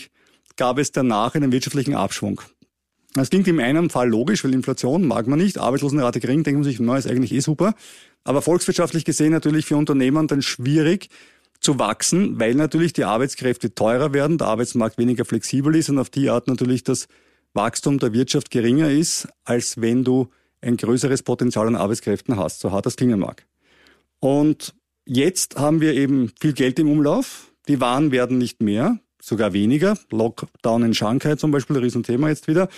gab 0.57 0.79
es 0.79 0.93
danach 0.93 1.35
einen 1.35 1.51
wirtschaftlichen 1.51 1.95
Abschwung. 1.95 2.43
Das 3.15 3.31
klingt 3.31 3.49
im 3.49 3.59
einen 3.59 3.89
Fall 3.89 4.09
logisch, 4.09 4.45
weil 4.45 4.53
Inflation 4.53 5.07
mag 5.07 5.27
man 5.27 5.39
nicht, 5.39 5.57
Arbeitslosenrate 5.57 6.21
gering, 6.21 6.45
denkt 6.45 6.59
man 6.59 6.65
sich, 6.65 6.79
na, 6.79 6.99
ist 6.99 7.09
eigentlich 7.09 7.33
eh 7.33 7.41
super. 7.41 7.75
Aber 8.23 8.43
volkswirtschaftlich 8.43 9.07
gesehen 9.07 9.33
natürlich 9.33 9.65
für 9.65 9.77
Unternehmen 9.77 10.27
dann 10.27 10.43
schwierig 10.43 11.09
zu 11.61 11.79
wachsen, 11.79 12.39
weil 12.39 12.55
natürlich 12.55 12.93
die 12.93 13.05
Arbeitskräfte 13.05 13.75
teurer 13.75 14.13
werden, 14.13 14.37
der 14.37 14.49
Arbeitsmarkt 14.49 14.99
weniger 14.99 15.25
flexibel 15.25 15.75
ist 15.75 15.89
und 15.89 15.99
auf 15.99 16.11
die 16.11 16.29
Art 16.29 16.49
natürlich 16.49 16.85
das 16.85 17.09
Wachstum 17.55 17.99
der 17.99 18.13
Wirtschaft 18.13 18.51
geringer 18.51 18.91
ist, 18.91 19.27
als 19.45 19.81
wenn 19.81 20.05
du 20.05 20.29
ein 20.61 20.77
größeres 20.77 21.23
Potenzial 21.23 21.67
an 21.67 21.77
Arbeitskräften 21.77 22.37
hast, 22.37 22.61
so 22.61 22.71
hart 22.71 22.85
das 22.85 22.97
klingen 22.97 23.19
mag. 23.19 23.47
Und 24.21 24.75
jetzt 25.07 25.57
haben 25.57 25.81
wir 25.81 25.95
eben 25.95 26.33
viel 26.41 26.53
Geld 26.53 26.79
im 26.79 26.91
Umlauf, 26.91 27.53
die 27.69 27.81
Waren 27.81 28.13
werden 28.13 28.39
nicht 28.39 28.63
mehr, 28.63 28.99
sogar 29.21 29.53
weniger. 29.53 29.99
Lockdown 30.11 30.85
in 30.85 30.95
Shanghai 30.95 31.37
zum 31.37 31.51
Beispiel, 31.51 31.79
Riesenthema 31.79 32.29
jetzt 32.29 32.49
wieder. 32.49 32.69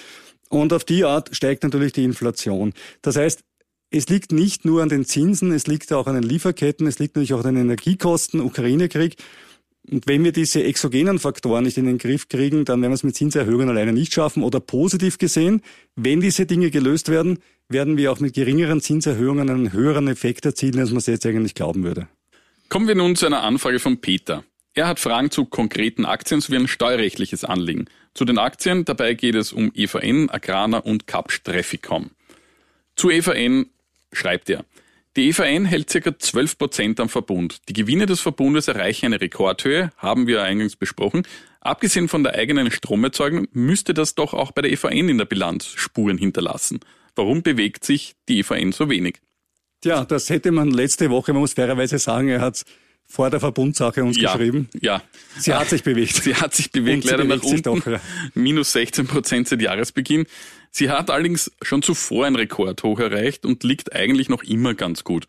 Und 0.48 0.72
auf 0.72 0.84
die 0.84 1.04
Art 1.04 1.34
steigt 1.34 1.62
natürlich 1.62 1.92
die 1.92 2.04
Inflation. 2.04 2.72
Das 3.00 3.16
heißt, 3.16 3.42
es 3.90 4.08
liegt 4.08 4.32
nicht 4.32 4.64
nur 4.64 4.82
an 4.82 4.88
den 4.88 5.04
Zinsen, 5.04 5.52
es 5.52 5.66
liegt 5.66 5.92
auch 5.92 6.06
an 6.06 6.14
den 6.14 6.22
Lieferketten, 6.22 6.86
es 6.86 6.98
liegt 6.98 7.14
natürlich 7.14 7.34
auch 7.34 7.44
an 7.44 7.54
den 7.54 7.64
Energiekosten, 7.64 8.40
Ukraine-Krieg. 8.40 9.16
Und 9.90 10.06
wenn 10.06 10.22
wir 10.22 10.32
diese 10.32 10.62
exogenen 10.62 11.18
Faktoren 11.18 11.64
nicht 11.64 11.76
in 11.76 11.86
den 11.86 11.98
Griff 11.98 12.28
kriegen, 12.28 12.64
dann 12.64 12.80
werden 12.80 12.92
wir 12.92 12.94
es 12.94 13.02
mit 13.02 13.16
Zinserhöhungen 13.16 13.68
alleine 13.68 13.92
nicht 13.92 14.12
schaffen. 14.12 14.42
Oder 14.42 14.60
positiv 14.60 15.18
gesehen, 15.18 15.60
wenn 15.96 16.20
diese 16.20 16.46
Dinge 16.46 16.70
gelöst 16.70 17.08
werden, 17.08 17.38
werden 17.68 17.96
wir 17.96 18.12
auch 18.12 18.20
mit 18.20 18.34
geringeren 18.34 18.80
Zinserhöhungen 18.80 19.50
einen 19.50 19.72
höheren 19.72 20.06
Effekt 20.06 20.46
erzielen, 20.46 20.78
als 20.78 20.90
man 20.90 20.98
es 20.98 21.06
jetzt 21.06 21.26
eigentlich 21.26 21.54
glauben 21.54 21.82
würde. 21.82 22.06
Kommen 22.68 22.86
wir 22.86 22.94
nun 22.94 23.16
zu 23.16 23.26
einer 23.26 23.42
Anfrage 23.42 23.80
von 23.80 24.00
Peter. 24.00 24.44
Er 24.74 24.86
hat 24.86 25.00
Fragen 25.00 25.30
zu 25.30 25.44
konkreten 25.44 26.06
Aktien 26.06 26.40
sowie 26.40 26.56
ein 26.56 26.68
steuerrechtliches 26.68 27.44
Anliegen. 27.44 27.86
Zu 28.14 28.24
den 28.24 28.38
Aktien, 28.38 28.84
dabei 28.84 29.14
geht 29.14 29.34
es 29.34 29.52
um 29.52 29.70
EVN, 29.74 30.30
Agrana 30.30 30.78
und 30.78 31.06
Capsch 31.06 31.42
Trafficom. 31.42 32.10
Zu 32.96 33.10
EVN 33.10 33.66
schreibt 34.12 34.48
er, 34.48 34.64
die 35.16 35.28
EVN 35.28 35.64
hält 35.66 35.88
ca. 35.88 36.18
12 36.18 36.58
Prozent 36.58 37.00
am 37.00 37.08
Verbund. 37.08 37.68
Die 37.68 37.74
Gewinne 37.74 38.06
des 38.06 38.20
Verbundes 38.20 38.68
erreichen 38.68 39.06
eine 39.06 39.20
Rekordhöhe, 39.20 39.90
haben 39.96 40.26
wir 40.26 40.42
eingangs 40.42 40.76
besprochen. 40.76 41.26
Abgesehen 41.60 42.08
von 42.08 42.24
der 42.24 42.34
eigenen 42.34 42.70
Stromerzeugung 42.70 43.46
müsste 43.52 43.94
das 43.94 44.14
doch 44.14 44.34
auch 44.34 44.52
bei 44.52 44.62
der 44.62 44.72
EVN 44.72 45.10
in 45.10 45.18
der 45.18 45.26
Bilanz 45.26 45.66
Spuren 45.66 46.18
hinterlassen. 46.18 46.80
Warum 47.14 47.42
bewegt 47.42 47.84
sich 47.84 48.14
die 48.28 48.40
EVN 48.40 48.72
so 48.72 48.88
wenig? 48.88 49.20
Tja, 49.82 50.04
das 50.04 50.30
hätte 50.30 50.50
man 50.50 50.70
letzte 50.70 51.10
Woche, 51.10 51.32
man 51.32 51.42
muss 51.42 51.54
fairerweise 51.54 51.98
sagen, 51.98 52.28
er 52.28 52.40
hat 52.40 52.64
vor 53.04 53.28
der 53.30 53.40
Verbundsache 53.40 54.02
uns 54.02 54.16
ja, 54.16 54.32
geschrieben. 54.32 54.68
Ja. 54.80 55.02
Sie 55.36 55.52
hat 55.52 55.68
sich 55.68 55.82
bewegt. 55.82 56.22
Sie 56.22 56.34
hat 56.34 56.54
sich 56.54 56.70
bewegt, 56.70 57.04
leider 57.04 57.24
nach 57.24 57.42
unten. 57.42 57.62
Doch, 57.62 57.86
ja. 57.86 58.00
Minus 58.34 58.72
16 58.72 59.06
Prozent 59.06 59.48
seit 59.48 59.60
Jahresbeginn. 59.60 60.24
Sie 60.74 60.88
hat 60.88 61.10
allerdings 61.10 61.52
schon 61.60 61.82
zuvor 61.82 62.24
ein 62.24 62.34
Rekordhoch 62.34 62.98
erreicht 62.98 63.44
und 63.44 63.62
liegt 63.62 63.92
eigentlich 63.92 64.30
noch 64.30 64.42
immer 64.42 64.72
ganz 64.74 65.04
gut. 65.04 65.26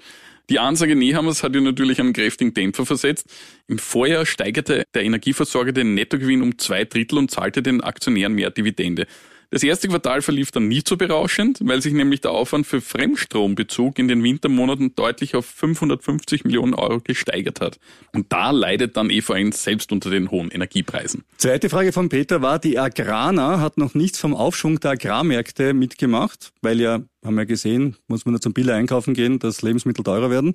Die 0.49 0.59
Ansage 0.59 0.95
Nehammers 0.95 1.43
hat 1.43 1.53
ihr 1.53 1.61
natürlich 1.61 1.99
einen 1.99 2.13
kräftigen 2.13 2.53
Dämpfer 2.53 2.85
versetzt. 2.85 3.29
Im 3.67 3.77
Vorjahr 3.77 4.25
steigerte 4.25 4.83
der 4.93 5.03
Energieversorger 5.03 5.73
den 5.73 5.93
Nettogewinn 5.95 6.41
um 6.41 6.57
zwei 6.57 6.85
Drittel 6.85 7.17
und 7.17 7.29
zahlte 7.29 7.61
den 7.61 7.81
Aktionären 7.81 8.33
mehr 8.33 8.51
Dividende. 8.51 9.05
Das 9.53 9.61
erste 9.61 9.87
Quartal 9.87 10.23
verlief 10.23 10.49
dann 10.49 10.67
nicht 10.67 10.87
so 10.87 10.97
berauschend, 10.97 11.59
weil 11.61 11.79
sich 11.79 11.93
nämlich 11.93 12.21
der 12.21 12.31
Aufwand 12.31 12.65
für 12.65 12.81
Fremdstrombezug 12.81 13.99
in 13.99 14.07
den 14.07 14.23
Wintermonaten 14.23 14.95
deutlich 14.95 15.35
auf 15.35 15.45
550 15.45 16.43
Millionen 16.43 16.73
Euro 16.73 16.99
gesteigert 17.01 17.61
hat. 17.61 17.79
Und 18.13 18.33
da 18.33 18.49
leidet 18.49 18.97
dann 18.97 19.11
EVN 19.11 19.51
selbst 19.51 19.91
unter 19.91 20.09
den 20.09 20.31
hohen 20.31 20.49
Energiepreisen. 20.49 21.23
Zweite 21.37 21.69
Frage 21.69 21.91
von 21.91 22.09
Peter 22.09 22.41
war, 22.41 22.57
die 22.57 22.79
Agrana 22.79 23.59
hat 23.59 23.77
noch 23.77 23.93
nichts 23.93 24.17
vom 24.17 24.33
Aufschwung 24.33 24.79
der 24.79 24.93
Agrarmärkte 24.93 25.75
mitgemacht, 25.75 26.51
weil 26.63 26.81
ja 26.81 27.01
haben 27.23 27.35
wir 27.35 27.45
gesehen, 27.45 27.95
muss 28.07 28.25
man 28.25 28.33
nur 28.33 28.41
zum 28.41 28.53
Biller 28.53 28.75
einkaufen 28.75 29.13
gehen, 29.13 29.39
dass 29.39 29.61
Lebensmittel 29.61 30.03
teurer 30.03 30.29
werden. 30.29 30.53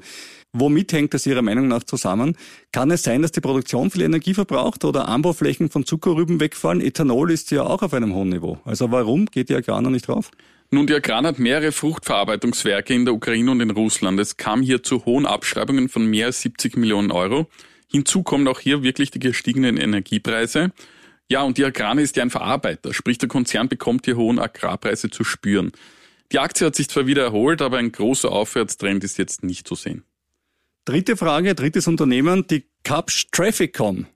Womit 0.52 0.92
hängt 0.92 1.14
das 1.14 1.26
Ihrer 1.26 1.42
Meinung 1.42 1.68
nach 1.68 1.84
zusammen? 1.84 2.37
Kann 2.72 2.90
es 2.90 3.02
sein, 3.02 3.22
dass 3.22 3.32
die 3.32 3.40
Produktion 3.40 3.90
viel 3.90 4.02
Energie 4.02 4.34
verbraucht 4.34 4.85
oder 4.85 5.09
Anbauflächen 5.09 5.70
von 5.70 5.85
Zuckerrüben 5.85 6.40
wegfallen? 6.40 6.81
Ethanol 6.81 7.31
ist 7.31 7.50
ja 7.50 7.62
auch 7.64 7.83
auf 7.83 7.94
einem 7.94 8.14
hohen 8.14 8.31
Niveau. 8.31 8.59
Also 8.64 8.90
warum 8.90 9.26
geht 9.26 9.48
die 9.48 9.54
Agrana 9.54 9.90
nicht 9.90 10.09
drauf? 10.09 10.31
Nun, 10.70 10.87
die 10.87 10.94
Agran 10.94 11.26
hat 11.26 11.38
mehrere 11.38 11.72
Fruchtverarbeitungswerke 11.72 12.92
in 12.92 13.07
der 13.07 13.14
Ukraine 13.14 13.50
und 13.50 13.61
in 13.61 13.70
Russland. 13.70 14.20
Es 14.20 14.37
kam 14.37 14.61
hier 14.61 14.83
zu 14.83 15.07
hohen 15.07 15.24
Abschreibungen 15.24 15.88
von 15.88 16.04
mehr 16.04 16.26
als 16.26 16.42
70 16.42 16.76
Millionen 16.76 17.11
Euro. 17.11 17.46
Hinzu 17.90 18.22
kommen 18.22 18.46
auch 18.48 18.61
hier 18.61 18.83
wirklich 18.83 19.11
die 19.11 19.18
gestiegenen 19.18 19.78
Energiepreise. 19.78 20.72
Ja, 21.31 21.42
und 21.42 21.57
die 21.57 21.64
Agrana 21.64 22.02
ist 22.02 22.16
ja 22.16 22.22
ein 22.22 22.31
Verarbeiter, 22.31 22.92
sprich 22.92 23.16
der 23.16 23.28
Konzern 23.28 23.68
bekommt 23.68 24.04
hier 24.04 24.16
hohen 24.16 24.38
Agrarpreise 24.38 25.09
zu 25.09 25.24
spüren. 25.24 25.72
Die 26.33 26.38
Aktie 26.38 26.67
hat 26.67 26.77
sich 26.77 26.88
zwar 26.88 27.07
wieder 27.07 27.23
erholt, 27.23 27.62
aber 27.62 27.79
ein 27.79 27.91
großer 27.91 28.31
Aufwärtstrend 28.31 29.03
ist 29.03 29.17
jetzt 29.17 29.43
nicht 29.43 29.67
zu 29.67 29.75
sehen. 29.75 30.05
Dritte 30.85 31.17
Frage, 31.17 31.55
drittes 31.55 31.87
Unternehmen, 31.87 32.47
die 32.47 32.64
Capsch 32.83 33.29
Trafficom. 33.33 34.07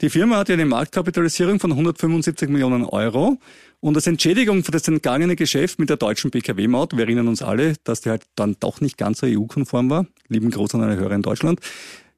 Die 0.00 0.10
Firma 0.10 0.36
hat 0.36 0.48
ja 0.48 0.54
eine 0.54 0.66
Marktkapitalisierung 0.66 1.60
von 1.60 1.72
175 1.72 2.48
Millionen 2.48 2.84
Euro 2.84 3.38
und 3.80 3.96
als 3.96 4.06
Entschädigung 4.06 4.64
für 4.64 4.72
das 4.72 4.86
entgangene 4.88 5.36
Geschäft 5.36 5.78
mit 5.78 5.88
der 5.88 5.96
deutschen 5.96 6.30
PKW-Maut, 6.30 6.96
wir 6.96 7.04
erinnern 7.04 7.28
uns 7.28 7.42
alle, 7.42 7.74
dass 7.84 8.02
die 8.02 8.10
halt 8.10 8.24
dann 8.34 8.56
doch 8.60 8.80
nicht 8.80 8.98
ganz 8.98 9.20
so 9.20 9.26
EU-konform 9.26 9.88
war, 9.90 10.06
lieben 10.28 10.50
Groß 10.50 10.74
an 10.74 10.82
eine 10.82 10.96
Hörer 10.96 11.14
in 11.14 11.22
Deutschland. 11.22 11.60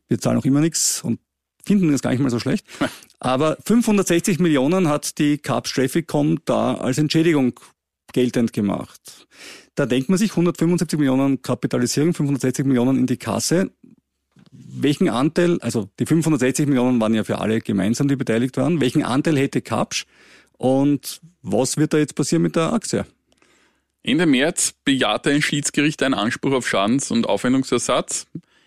Wir 0.09 0.19
zahlen 0.19 0.39
auch 0.39 0.45
immer 0.45 0.61
nichts 0.61 1.03
und 1.03 1.21
finden 1.65 1.93
das 1.93 2.03
gar 2.03 2.11
nicht 2.11 2.21
mal 2.21 2.31
so 2.31 2.39
schlecht. 2.39 2.67
Aber 3.21 3.57
560 3.65 4.41
Millionen 4.41 4.89
hat 4.89 5.19
die 5.19 5.39
Capsch 5.39 5.75
Trafficom 5.75 6.39
da 6.45 6.75
als 6.75 6.99
Entschädigung 6.99 7.61
geltend 8.13 8.53
gemacht. 8.53 9.27
Da 9.75 9.87
denkt 9.87 10.09
man 10.09 10.19
sich 10.19 10.31
175 10.31 10.99
Millionen 10.99 11.43
Kapitalisierung, 11.43 12.15
560 12.15 12.67
Millionen 12.67 12.99
in 12.99 13.07
die 13.07 13.17
Kasse. 13.17 13.71
Welchen 14.53 15.09
Anteil, 15.09 15.61
also 15.61 15.89
die 15.99 16.07
560 16.07 16.67
Millionen 16.67 17.01
waren 17.01 17.15
ja 17.15 17.25
für 17.25 17.39
alle 17.39 17.61
gemeinsam, 17.61 18.09
die 18.09 18.17
beteiligt 18.17 18.57
waren, 18.57 18.81
welchen 18.81 19.05
Anteil 19.05 19.39
hätte 19.39 19.63
Kapsch 19.63 20.07
und 20.59 21.21
was 21.43 21.77
wird 21.77 21.93
da 21.93 21.99
jetzt 21.99 22.15
passieren 22.15 22.43
mit 22.43 22.57
der 22.57 22.73
Aktie? 22.73 23.07
Ende 24.03 24.27
März 24.27 24.75
bejahte 24.85 25.31
ein 25.31 25.43
Schiedsgericht 25.43 26.03
einen 26.03 26.15
Anspruch 26.15 26.53
auf 26.53 26.69
Schadens- 26.69 27.11
und 27.11 27.27
Aufwendungsersatz. 27.27 28.27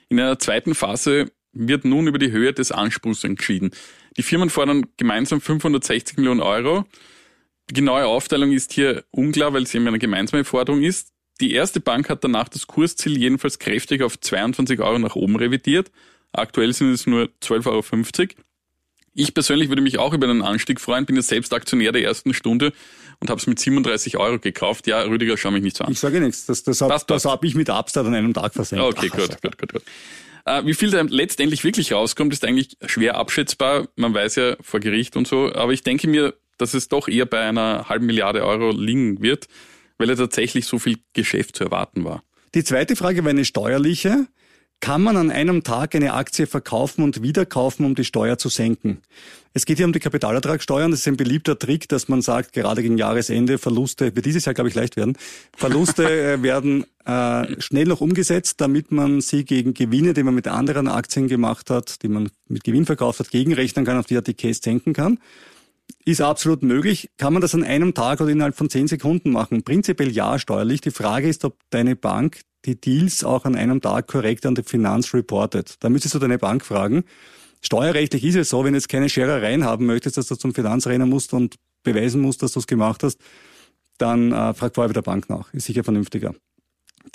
In 0.10 0.19
einer 0.19 0.39
zweiten 0.39 0.75
Phase 0.75 1.32
wird 1.53 1.86
nun 1.86 2.08
über 2.08 2.19
die 2.19 2.32
Höhe 2.32 2.53
des 2.53 2.71
Anspruchs 2.71 3.23
entschieden. 3.23 3.71
Die 4.17 4.23
Firmen 4.23 4.49
fordern 4.49 4.86
gemeinsam 4.97 5.41
560 5.41 6.17
Millionen 6.17 6.41
Euro. 6.41 6.86
Die 7.69 7.76
genaue 7.76 8.06
Aufteilung 8.06 8.52
ist 8.52 8.73
hier 8.73 9.04
unklar, 9.12 9.54
weil 9.54 9.63
es 9.63 9.73
eben 9.73 9.88
eine 9.88 9.99
gemeinsame 9.99 10.43
Forderung 10.43 10.84
ist. 10.84 11.10
Die 11.41 11.54
erste 11.54 11.80
Bank 11.80 12.10
hat 12.10 12.23
danach 12.23 12.49
das 12.49 12.67
Kursziel 12.67 13.17
jedenfalls 13.17 13.60
kräftig 13.60 14.02
auf 14.04 14.19
22 14.19 14.80
Euro 14.80 14.99
nach 14.99 15.15
oben 15.15 15.36
revidiert. 15.36 15.91
Aktuell 16.32 16.73
sind 16.73 16.91
es 16.91 17.08
nur 17.08 17.30
12,50 17.41 17.67
Euro. 17.67 18.28
Ich 19.15 19.34
persönlich 19.34 19.69
würde 19.69 19.82
mich 19.82 19.99
auch 19.99 20.13
über 20.13 20.28
einen 20.28 20.41
Anstieg 20.41 20.82
freuen, 20.82 21.06
bin 21.06 21.15
ja 21.15 21.21
selbst 21.21 21.54
Aktionär 21.54 21.91
der 21.91 22.04
ersten 22.04 22.34
Stunde 22.34 22.73
und 23.19 23.30
habe 23.30 23.39
es 23.39 23.45
mit 23.45 23.60
37 23.60 24.17
Euro 24.17 24.39
gekauft. 24.39 24.88
Ja, 24.88 25.02
Rüdiger, 25.04 25.38
schau 25.38 25.52
mich 25.52 25.62
nicht 25.62 25.78
so 25.78 25.84
an. 25.84 25.91
Ich 25.91 25.99
sage 25.99 26.19
nichts, 26.19 26.47
das, 26.47 26.63
das 26.63 26.82
habe 26.82 26.95
hab 26.95 27.43
ich 27.43 27.54
mit 27.54 27.69
Abstand 27.69 28.08
an 28.08 28.15
einem 28.15 28.34
Tag 28.34 28.54
versenkt. 28.54 28.84
Okay, 28.84 29.10
Ach, 29.12 29.17
gut, 29.17 29.41
gut, 29.41 29.58
gut, 29.58 29.73
gut. 29.73 29.84
Äh, 30.45 30.65
wie 30.65 30.73
viel 30.73 30.89
da 30.89 31.02
letztendlich 31.02 31.63
wirklich 31.63 31.93
rauskommt, 31.93 32.34
ist 32.34 32.43
eigentlich 32.43 32.78
schwer 32.86 33.15
abschätzbar. 33.15 33.88
Man 33.95 34.13
weiß 34.13 34.36
ja 34.36 34.56
vor 34.62 34.80
Gericht 34.80 35.15
und 35.15 35.28
so. 35.28 35.54
Aber 35.54 35.71
ich 35.71 35.84
denke 35.84 36.08
mir, 36.08 36.34
dass 36.57 36.73
es 36.73 36.87
doch 36.87 37.07
eher 37.07 37.25
bei 37.25 37.41
einer 37.41 37.89
halben 37.89 38.05
Milliarde 38.05 38.45
Euro 38.45 38.71
liegen 38.71 39.21
wird, 39.21 39.47
weil 39.97 40.09
ja 40.09 40.15
tatsächlich 40.15 40.65
so 40.65 40.79
viel 40.79 40.97
Geschäft 41.13 41.55
zu 41.55 41.65
erwarten 41.65 42.03
war. 42.03 42.23
Die 42.55 42.63
zweite 42.63 42.95
Frage 42.95 43.23
war 43.23 43.31
eine 43.31 43.45
steuerliche. 43.45 44.27
Kann 44.79 45.01
man 45.01 45.15
an 45.15 45.31
einem 45.31 45.63
Tag 45.63 45.95
eine 45.95 46.13
Aktie 46.13 46.45
verkaufen 46.45 47.05
und 47.05 47.23
wieder 47.23 47.45
kaufen, 47.45 47.85
um 47.85 47.95
die 47.95 48.03
Steuer 48.03 48.37
zu 48.37 48.49
senken? 48.49 49.01
Es 49.53 49.65
geht 49.65 49.77
hier 49.77 49.85
um 49.85 49.93
die 49.93 49.99
Kapitalertragssteuern. 49.99 50.91
Das 50.91 50.99
ist 50.99 51.07
ein 51.07 51.15
beliebter 51.15 51.57
Trick, 51.57 51.87
dass 51.87 52.09
man 52.09 52.21
sagt, 52.21 52.51
gerade 52.51 52.81
gegen 52.81 52.97
Jahresende 52.97 53.59
Verluste, 53.59 54.13
wird 54.13 54.25
dieses 54.25 54.43
Jahr, 54.43 54.53
glaube 54.53 54.69
ich, 54.69 54.75
leicht 54.75 54.97
werden, 54.97 55.17
Verluste 55.55 56.03
äh, 56.33 56.43
werden 56.43 56.85
äh, 57.05 57.61
schnell 57.61 57.85
noch 57.85 58.01
umgesetzt, 58.01 58.59
damit 58.59 58.91
man 58.91 59.21
sie 59.21 59.45
gegen 59.45 59.73
Gewinne, 59.73 60.13
die 60.13 60.23
man 60.23 60.35
mit 60.35 60.49
anderen 60.49 60.89
Aktien 60.89 61.29
gemacht 61.29 61.69
hat, 61.69 62.03
die 62.03 62.09
man 62.09 62.29
mit 62.49 62.65
Gewinn 62.65 62.85
verkauft 62.85 63.21
hat, 63.21 63.31
gegenrechnen 63.31 63.85
kann, 63.85 63.97
auf 63.97 64.07
die 64.07 64.17
ATKs 64.17 64.59
senken 64.61 64.91
kann. 64.91 65.17
Ist 66.06 66.21
absolut 66.21 66.63
möglich. 66.63 67.10
Kann 67.17 67.34
man 67.34 67.41
das 67.41 67.56
an 67.56 67.63
einem 67.63 67.93
Tag 67.93 68.19
oder 68.19 68.29
innerhalb 68.29 68.56
von 68.56 68.69
zehn 68.69 68.88
Sekunden 68.88 69.32
machen? 69.32 69.63
Prinzipiell 69.63 70.12
ja, 70.12 70.38
steuerlich. 70.38 70.82
Die 70.82 70.91
Frage 70.91 71.27
ist, 71.27 71.45
ob 71.45 71.58
deine 71.69 71.95
Bank 71.95 72.41
die 72.65 72.79
Deals 72.79 73.23
auch 73.23 73.45
an 73.45 73.56
einem 73.56 73.82
Tag 73.82 74.08
korrekt 74.08 74.45
an 74.45 74.56
die 74.56 74.63
Finanz 74.63 75.13
reportet. 75.13 75.75
Da 75.79 75.89
müsstest 75.89 76.15
du 76.15 76.19
deine 76.19 76.38
Bank 76.38 76.65
fragen. 76.65 77.03
Steuerrechtlich 77.62 78.23
ist 78.25 78.36
es 78.36 78.49
so, 78.49 78.63
wenn 78.63 78.73
du 78.73 78.77
jetzt 78.77 78.89
keine 78.89 79.10
Scherereien 79.10 79.63
haben 79.63 79.86
möchtest, 79.86 80.17
dass 80.17 80.27
du 80.27 80.36
zum 80.36 80.53
Finanzrenner 80.53 81.06
musst 81.06 81.34
und 81.34 81.56
beweisen 81.84 82.21
musst, 82.21 82.43
dass 82.43 82.53
du 82.53 82.60
es 82.60 82.67
gemacht 82.67 83.03
hast, 83.03 83.19
dann 83.97 84.32
äh, 84.32 84.53
frag 84.53 84.75
vorher 84.75 84.89
bei 84.89 84.93
der 84.93 85.01
Bank 85.01 85.29
nach. 85.29 85.53
Ist 85.53 85.65
sicher 85.65 85.84
vernünftiger. 85.84 86.34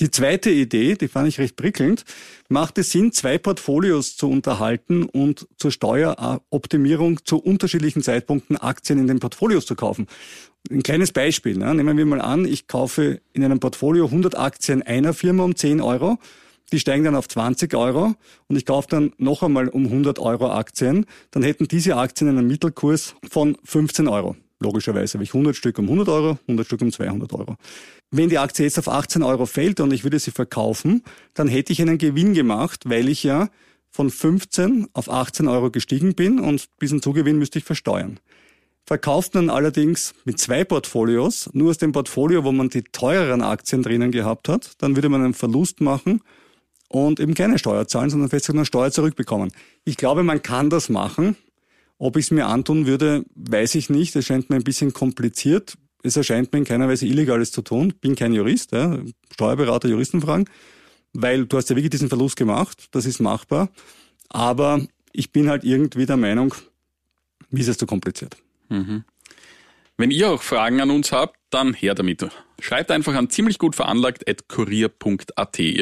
Die 0.01 0.11
zweite 0.11 0.51
Idee, 0.51 0.95
die 0.95 1.09
fand 1.09 1.29
ich 1.29 1.39
recht 1.39 1.57
prickelnd, 1.57 2.05
macht 2.49 2.79
es 2.79 2.91
Sinn, 2.91 3.13
zwei 3.13 3.39
Portfolios 3.39 4.17
zu 4.17 4.29
unterhalten 4.31 5.05
und 5.05 5.49
zur 5.57 5.73
Steueroptimierung 5.73 7.25
zu 7.25 7.39
unterschiedlichen 7.39 8.03
Zeitpunkten 8.03 8.57
Aktien 8.59 8.99
in 8.99 9.07
den 9.07 9.19
Portfolios 9.19 9.67
zu 9.67 9.75
kaufen. 9.75 10.07
Ein 10.71 10.83
kleines 10.83 11.13
Beispiel. 11.13 11.57
Ne? 11.57 11.75
Nehmen 11.75 11.97
wir 11.97 12.07
mal 12.07 12.21
an, 12.21 12.45
ich 12.45 12.67
kaufe 12.69 13.21
in 13.33 13.43
einem 13.43 13.61
Portfolio 13.61 14.05
100 14.05 14.39
Aktien 14.39 14.83
einer 14.83 15.15
Firma 15.15 15.45
um 15.45 15.57
10 15.57 15.81
Euro. 15.81 16.19
Die 16.71 16.79
steigen 16.79 17.05
dann 17.05 17.17
auf 17.17 17.29
20 17.29 17.75
Euro 17.75 18.15
und 18.47 18.57
ich 18.57 18.67
kaufe 18.67 18.89
dann 18.91 19.13
noch 19.17 19.43
einmal 19.43 19.69
um 19.69 19.87
100 19.87 20.19
Euro 20.19 20.51
Aktien. 20.51 21.07
Dann 21.31 21.43
hätten 21.43 21.67
diese 21.67 21.97
Aktien 21.97 22.29
einen 22.29 22.47
Mittelkurs 22.47 23.15
von 23.29 23.57
15 23.65 24.07
Euro. 24.07 24.37
Logischerweise 24.61 25.15
habe 25.15 25.25
ich 25.25 25.31
100 25.31 25.55
Stück 25.55 25.79
um 25.79 25.85
100 25.85 26.09
Euro, 26.09 26.39
100 26.43 26.67
Stück 26.67 26.83
um 26.83 26.91
200 26.91 27.33
Euro. 27.33 27.57
Wenn 28.11 28.29
die 28.29 28.39
Aktie 28.39 28.65
jetzt 28.65 28.79
auf 28.79 28.89
18 28.89 29.23
Euro 29.23 29.47
fällt 29.47 29.81
und 29.81 29.93
ich 29.93 30.03
würde 30.03 30.19
sie 30.19 30.33
verkaufen, 30.33 31.05
dann 31.35 31.47
hätte 31.47 31.73
ich 31.73 31.81
einen 31.81 31.99
Gewinn 31.99 32.35
gemacht, 32.35 32.85
weil 32.87 33.09
ich 33.09 33.23
ja 33.23 33.51
von 33.91 34.11
15 34.11 34.89
auf 34.93 35.11
18 35.11 35.49
Euro 35.49 35.71
gestiegen 35.71 36.15
bin 36.15 36.41
und 36.41 36.67
diesen 36.81 37.03
Zugewinn 37.03 37.39
müsste 37.39 37.59
ich 37.59 37.65
versteuern. 37.65 38.19
Verkauft 38.85 39.35
man 39.35 39.51
allerdings 39.51 40.15
mit 40.25 40.39
zwei 40.39 40.65
Portfolios, 40.65 41.51
nur 41.53 41.71
aus 41.71 41.79
dem 41.79 41.93
Portfolio, 41.93 42.43
wo 42.45 42.53
man 42.53 42.71
die 42.71 42.83
teureren 42.83 43.43
Aktien 43.43 43.83
drinnen 43.83 44.11
gehabt 44.11 44.49
hat, 44.49 44.73
dann 44.79 44.97
würde 44.97 45.11
man 45.11 45.23
einen 45.23 45.35
Verlust 45.35 45.81
machen 45.81 46.23
und 46.89 47.21
eben 47.21 47.35
keine 47.35 47.59
Steuer 47.59 47.87
zahlen, 47.87 48.11
sondern 48.11 48.31
fest 48.31 48.49
eine 48.49 48.65
Steuer 48.65 48.91
zurückbekommen. 48.91 49.53
Ich 49.85 49.99
glaube, 49.99 50.23
man 50.23 50.43
kann 50.43 50.71
das 50.71 50.89
machen. 50.89 51.37
Ob 51.99 52.17
ich 52.17 52.27
es 52.27 52.31
mir 52.31 52.47
antun 52.47 52.87
würde, 52.87 53.25
weiß 53.35 53.75
ich 53.75 53.91
nicht. 53.91 54.15
Es 54.17 54.27
scheint 54.27 54.51
mir 54.51 54.57
ein 54.57 54.65
bisschen 54.65 54.93
kompliziert. 54.93 55.75
Es 56.03 56.17
erscheint 56.17 56.53
mir 56.53 56.61
in 56.61 56.65
keiner 56.65 56.89
Weise 56.89 57.07
illegales 57.07 57.51
zu 57.51 57.63
tun. 57.63 57.93
Bin 58.01 58.15
kein 58.15 58.33
Jurist, 58.33 58.73
ja. 58.73 58.99
Steuerberater, 59.33 59.89
Juristen 59.89 60.21
fragen, 60.21 60.45
weil 61.13 61.47
du 61.47 61.57
hast 61.57 61.71
ja 61.71 61.77
wirklich 61.77 61.91
diesen 61.91 62.09
Verlust 62.09 62.37
gemacht. 62.37 62.89
Das 62.93 63.05
ist 63.05 63.21
machbar. 63.21 63.71
Aber 64.29 64.87
ich 65.13 65.33
bin 65.33 65.49
halt 65.49 65.65
irgendwie 65.65 66.07
der 66.07 66.17
Meinung, 66.17 66.55
wie 67.51 67.61
ist 67.61 67.69
es 67.69 67.79
zu 67.79 67.87
kompliziert. 67.87 68.37
Mhm. 68.69 69.03
Wenn 69.97 70.13
ihr 70.13 70.31
auch 70.31 70.43
Fragen 70.43 70.81
an 70.81 70.91
uns 70.91 71.11
habt, 71.11 71.37
dann 71.51 71.75
her 71.75 71.97
damit. 71.97 72.25
Schreibt 72.61 72.93
einfach 72.93 73.15
an 73.15 73.31
ziemlich. 73.31 73.59
Ihr 73.61 73.71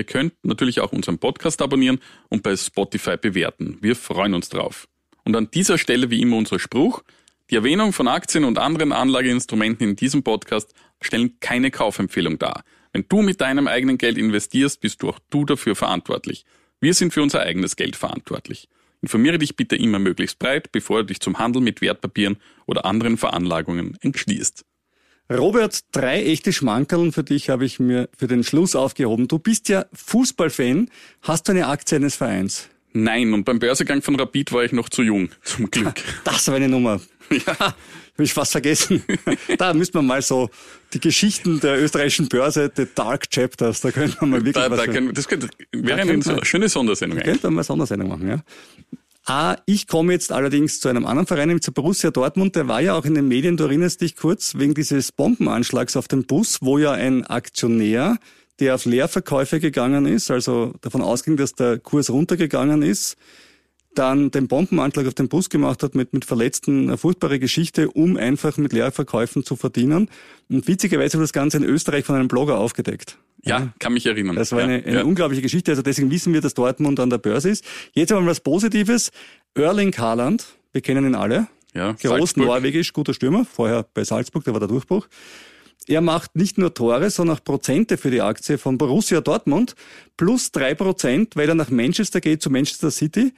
könnt 0.04 0.32
natürlich 0.42 0.80
auch 0.80 0.92
unseren 0.92 1.18
Podcast 1.18 1.60
abonnieren 1.60 2.00
und 2.30 2.42
bei 2.42 2.56
Spotify 2.56 3.18
bewerten. 3.18 3.76
Wir 3.82 3.94
freuen 3.94 4.32
uns 4.32 4.48
drauf. 4.48 4.88
Und 5.26 5.34
an 5.34 5.50
dieser 5.50 5.76
Stelle 5.76 6.08
wie 6.08 6.22
immer 6.22 6.36
unser 6.36 6.60
Spruch. 6.60 7.02
Die 7.50 7.56
Erwähnung 7.56 7.92
von 7.92 8.06
Aktien 8.06 8.44
und 8.44 8.58
anderen 8.58 8.92
Anlageinstrumenten 8.92 9.90
in 9.90 9.96
diesem 9.96 10.22
Podcast 10.22 10.72
stellen 11.00 11.38
keine 11.40 11.72
Kaufempfehlung 11.72 12.38
dar. 12.38 12.62
Wenn 12.92 13.04
du 13.08 13.22
mit 13.22 13.40
deinem 13.40 13.66
eigenen 13.66 13.98
Geld 13.98 14.18
investierst, 14.18 14.80
bist 14.80 15.02
du 15.02 15.08
auch 15.08 15.18
du 15.28 15.44
dafür 15.44 15.74
verantwortlich. 15.74 16.44
Wir 16.80 16.94
sind 16.94 17.12
für 17.12 17.22
unser 17.22 17.40
eigenes 17.40 17.74
Geld 17.74 17.96
verantwortlich. 17.96 18.68
Informiere 19.02 19.38
dich 19.38 19.56
bitte 19.56 19.74
immer 19.74 19.98
möglichst 19.98 20.38
breit, 20.38 20.70
bevor 20.70 20.98
du 20.98 21.06
dich 21.06 21.20
zum 21.20 21.38
Handel 21.40 21.60
mit 21.60 21.80
Wertpapieren 21.80 22.36
oder 22.66 22.84
anderen 22.84 23.16
Veranlagungen 23.16 23.98
entschließt. 24.00 24.64
Robert, 25.28 25.80
drei 25.90 26.24
echte 26.24 26.52
Schmankerln 26.52 27.10
für 27.10 27.24
dich 27.24 27.50
habe 27.50 27.64
ich 27.64 27.80
mir 27.80 28.08
für 28.16 28.28
den 28.28 28.44
Schluss 28.44 28.76
aufgehoben. 28.76 29.26
Du 29.26 29.40
bist 29.40 29.68
ja 29.68 29.86
Fußballfan. 29.92 30.88
Hast 31.22 31.48
du 31.48 31.52
eine 31.52 31.66
Aktie 31.66 31.96
eines 31.96 32.14
Vereins? 32.14 32.68
Nein, 32.98 33.34
und 33.34 33.44
beim 33.44 33.58
Börsegang 33.58 34.00
von 34.00 34.16
Rapid 34.18 34.52
war 34.52 34.64
ich 34.64 34.72
noch 34.72 34.88
zu 34.88 35.02
jung, 35.02 35.28
zum 35.42 35.70
Glück. 35.70 35.94
Das 36.24 36.48
war 36.48 36.54
eine 36.54 36.68
Nummer. 36.68 37.00
Ja, 37.30 37.58
habe 37.58 37.74
ich 38.22 38.32
fast 38.32 38.52
vergessen. 38.52 39.02
da 39.58 39.74
müsste 39.74 39.98
man 39.98 40.06
mal 40.06 40.22
so 40.22 40.48
die 40.94 41.00
Geschichten 41.00 41.60
der 41.60 41.82
österreichischen 41.82 42.28
Börse, 42.28 42.72
the 42.74 42.86
Dark 42.94 43.28
Chapters, 43.30 43.80
da 43.82 43.90
könnte 43.90 44.16
man 44.20 44.30
mal 44.30 44.36
wirklich 44.38 44.54
da, 44.54 44.70
was 44.70 44.78
da 44.78 44.86
können, 44.86 45.12
Das 45.12 45.28
könnte, 45.28 45.48
wäre 45.72 46.00
eine 46.00 46.12
könnte 46.12 46.32
man- 46.32 46.44
schöne 46.44 46.68
Sondersendung. 46.68 47.18
Könnte 47.20 47.46
man 47.48 47.54
mal 47.54 47.60
eine 47.60 47.64
Sondersendung 47.64 48.08
machen, 48.08 48.28
ja. 48.28 48.40
Ah, 49.28 49.56
ich 49.66 49.88
komme 49.88 50.12
jetzt 50.12 50.30
allerdings 50.30 50.78
zu 50.78 50.88
einem 50.88 51.04
anderen 51.04 51.26
Verein, 51.26 51.48
nämlich 51.48 51.64
zu 51.64 51.72
Borussia 51.72 52.12
Dortmund. 52.12 52.54
Der 52.54 52.68
war 52.68 52.80
ja 52.80 52.94
auch 52.94 53.04
in 53.04 53.14
den 53.14 53.26
Medien, 53.26 53.56
du 53.56 53.64
erinnerst 53.64 54.00
dich 54.00 54.14
kurz, 54.14 54.54
wegen 54.56 54.72
dieses 54.72 55.10
Bombenanschlags 55.10 55.96
auf 55.96 56.06
den 56.06 56.24
Bus, 56.26 56.58
wo 56.60 56.78
ja 56.78 56.92
ein 56.92 57.26
Aktionär, 57.26 58.18
der 58.60 58.74
auf 58.74 58.84
Leerverkäufe 58.84 59.60
gegangen 59.60 60.06
ist, 60.06 60.30
also 60.30 60.74
davon 60.80 61.02
ausging, 61.02 61.36
dass 61.36 61.54
der 61.54 61.78
Kurs 61.78 62.10
runtergegangen 62.10 62.82
ist, 62.82 63.16
dann 63.94 64.30
den 64.30 64.48
Bombenanschlag 64.48 65.06
auf 65.06 65.14
den 65.14 65.28
Bus 65.28 65.48
gemacht 65.50 65.82
hat 65.82 65.94
mit, 65.94 66.12
mit 66.12 66.24
Verletzten, 66.24 66.88
eine 66.88 66.98
furchtbare 66.98 67.38
Geschichte, 67.38 67.90
um 67.90 68.16
einfach 68.16 68.56
mit 68.58 68.72
Leerverkäufen 68.72 69.44
zu 69.44 69.56
verdienen. 69.56 70.08
Und 70.48 70.68
witzigerweise 70.68 71.14
wurde 71.14 71.24
das 71.24 71.32
Ganze 71.32 71.56
in 71.58 71.64
Österreich 71.64 72.04
von 72.04 72.16
einem 72.16 72.28
Blogger 72.28 72.58
aufgedeckt. 72.58 73.18
Ja, 73.42 73.72
kann 73.78 73.92
mich 73.92 74.06
erinnern. 74.06 74.36
Das 74.36 74.52
war 74.52 74.60
eine, 74.60 74.84
eine 74.84 74.96
ja. 74.96 75.02
unglaubliche 75.04 75.42
Geschichte. 75.42 75.70
Also 75.72 75.82
deswegen 75.82 76.10
wissen 76.10 76.32
wir, 76.32 76.40
dass 76.40 76.54
Dortmund 76.54 76.98
an 77.00 77.10
der 77.10 77.18
Börse 77.18 77.48
ist. 77.50 77.64
Jetzt 77.92 78.12
aber 78.12 78.20
mal 78.20 78.30
was 78.30 78.40
Positives. 78.40 79.12
Erling 79.54 79.96
Haaland, 79.96 80.46
wir 80.72 80.80
kennen 80.80 81.06
ihn 81.06 81.14
alle. 81.14 81.46
Ja, 81.72 81.92
Groß 81.92 82.36
norwegisch, 82.36 82.92
guter 82.92 83.14
Stürmer. 83.14 83.44
Vorher 83.44 83.86
bei 83.94 84.02
Salzburg, 84.02 84.44
da 84.44 84.52
war 84.52 84.60
der 84.60 84.68
Durchbruch. 84.68 85.06
Er 85.88 86.00
macht 86.00 86.34
nicht 86.34 86.58
nur 86.58 86.74
Tore, 86.74 87.10
sondern 87.10 87.36
auch 87.36 87.44
Prozente 87.44 87.96
für 87.96 88.10
die 88.10 88.20
Aktie 88.20 88.58
von 88.58 88.76
Borussia 88.76 89.20
Dortmund. 89.20 89.74
Plus 90.16 90.50
drei 90.50 90.74
Prozent, 90.74 91.36
weil 91.36 91.48
er 91.48 91.54
nach 91.54 91.70
Manchester 91.70 92.20
geht, 92.20 92.42
zu 92.42 92.50
Manchester 92.50 92.90
City. 92.90 93.32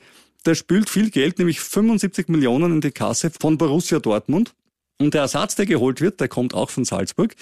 Der 0.46 0.54
spült 0.54 0.88
viel 0.88 1.10
Geld, 1.10 1.38
nämlich 1.38 1.60
75 1.60 2.28
Millionen 2.28 2.74
in 2.74 2.80
die 2.80 2.90
Kasse 2.90 3.30
von 3.38 3.58
Borussia 3.58 3.98
Dortmund. 3.98 4.54
Und 4.98 5.14
der 5.14 5.22
Ersatz, 5.22 5.56
der 5.56 5.66
geholt 5.66 6.00
wird, 6.00 6.20
der 6.20 6.28
kommt 6.28 6.54
auch 6.54 6.70
von 6.70 6.84
Salzburg. 6.84 7.34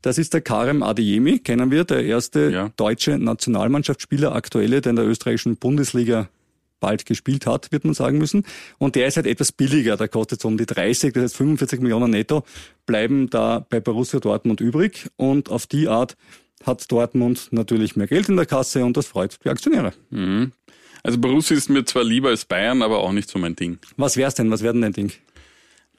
Das 0.00 0.18
ist 0.18 0.32
der 0.34 0.40
Karem 0.40 0.82
Adeyemi, 0.82 1.38
kennen 1.40 1.70
wir, 1.70 1.84
der 1.84 2.04
erste 2.04 2.50
Ja. 2.50 2.70
deutsche 2.76 3.18
Nationalmannschaftsspieler, 3.18 4.34
aktuelle, 4.34 4.80
der 4.80 4.90
in 4.90 4.96
der 4.96 5.06
österreichischen 5.06 5.56
Bundesliga 5.56 6.28
bald 6.80 7.06
gespielt 7.06 7.46
hat, 7.46 7.72
wird 7.72 7.84
man 7.84 7.94
sagen 7.94 8.18
müssen. 8.18 8.44
Und 8.78 8.94
der 8.94 9.06
ist 9.06 9.16
halt 9.16 9.26
etwas 9.26 9.52
billiger, 9.52 9.96
der 9.96 10.08
kostet 10.08 10.40
so 10.40 10.48
um 10.48 10.58
die 10.58 10.66
30, 10.66 11.12
das 11.12 11.24
heißt 11.24 11.36
45 11.36 11.80
Millionen 11.80 12.10
netto, 12.10 12.44
bleiben 12.86 13.30
da 13.30 13.64
bei 13.68 13.80
Borussia 13.80 14.20
Dortmund 14.20 14.60
übrig. 14.60 15.08
Und 15.16 15.50
auf 15.50 15.66
die 15.66 15.88
Art 15.88 16.16
hat 16.64 16.90
Dortmund 16.90 17.48
natürlich 17.50 17.96
mehr 17.96 18.06
Geld 18.06 18.28
in 18.28 18.36
der 18.36 18.46
Kasse 18.46 18.84
und 18.84 18.96
das 18.96 19.06
freut 19.06 19.38
die 19.44 19.48
Aktionäre. 19.48 19.92
Also 21.02 21.18
Borussia 21.18 21.56
ist 21.56 21.70
mir 21.70 21.84
zwar 21.84 22.04
lieber 22.04 22.30
als 22.30 22.44
Bayern, 22.44 22.82
aber 22.82 22.98
auch 22.98 23.12
nicht 23.12 23.28
so 23.28 23.38
mein 23.38 23.54
Ding. 23.54 23.78
Was 23.96 24.16
wär's 24.16 24.34
denn? 24.34 24.50
Was 24.50 24.62
wäre 24.62 24.72
denn 24.72 24.82
dein 24.82 24.92
Ding? 24.92 25.12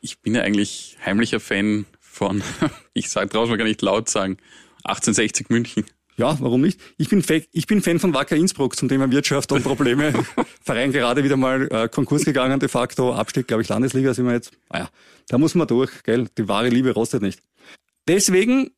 Ich 0.01 0.19
bin 0.19 0.35
ja 0.35 0.41
eigentlich 0.41 0.97
heimlicher 1.05 1.39
Fan 1.39 1.85
von, 1.99 2.43
ich 2.93 3.09
sag 3.09 3.29
draußen 3.29 3.51
mal 3.51 3.57
gar 3.57 3.65
nicht 3.65 3.81
laut 3.81 4.09
sagen, 4.09 4.37
1860 4.83 5.49
München. 5.49 5.85
Ja, 6.17 6.35
warum 6.39 6.61
nicht? 6.61 6.79
Ich 6.97 7.09
bin, 7.09 7.21
Fa- 7.21 7.41
ich 7.51 7.67
bin 7.67 7.81
Fan 7.81 7.99
von 7.99 8.13
Wacker 8.13 8.35
Innsbruck 8.35 8.75
zum 8.75 8.89
Thema 8.89 9.09
Wirtschaft 9.11 9.51
und 9.51 9.63
Probleme. 9.63 10.13
Verein 10.63 10.91
gerade 10.91 11.23
wieder 11.23 11.37
mal 11.37 11.67
äh, 11.71 11.87
Konkurs 11.89 12.25
gegangen, 12.25 12.59
de 12.59 12.67
facto. 12.69 13.13
Abstieg, 13.13 13.47
glaube 13.47 13.61
ich, 13.61 13.69
Landesliga 13.69 14.13
sind 14.15 14.25
wir 14.25 14.33
jetzt. 14.33 14.51
Ah 14.69 14.79
ja, 14.79 14.89
da 15.29 15.37
muss 15.37 15.53
man 15.53 15.67
durch, 15.67 15.91
gell? 16.03 16.27
Die 16.37 16.47
wahre 16.47 16.69
Liebe 16.69 16.91
rostet 16.91 17.21
nicht. 17.21 17.39
Deswegen 18.07 18.71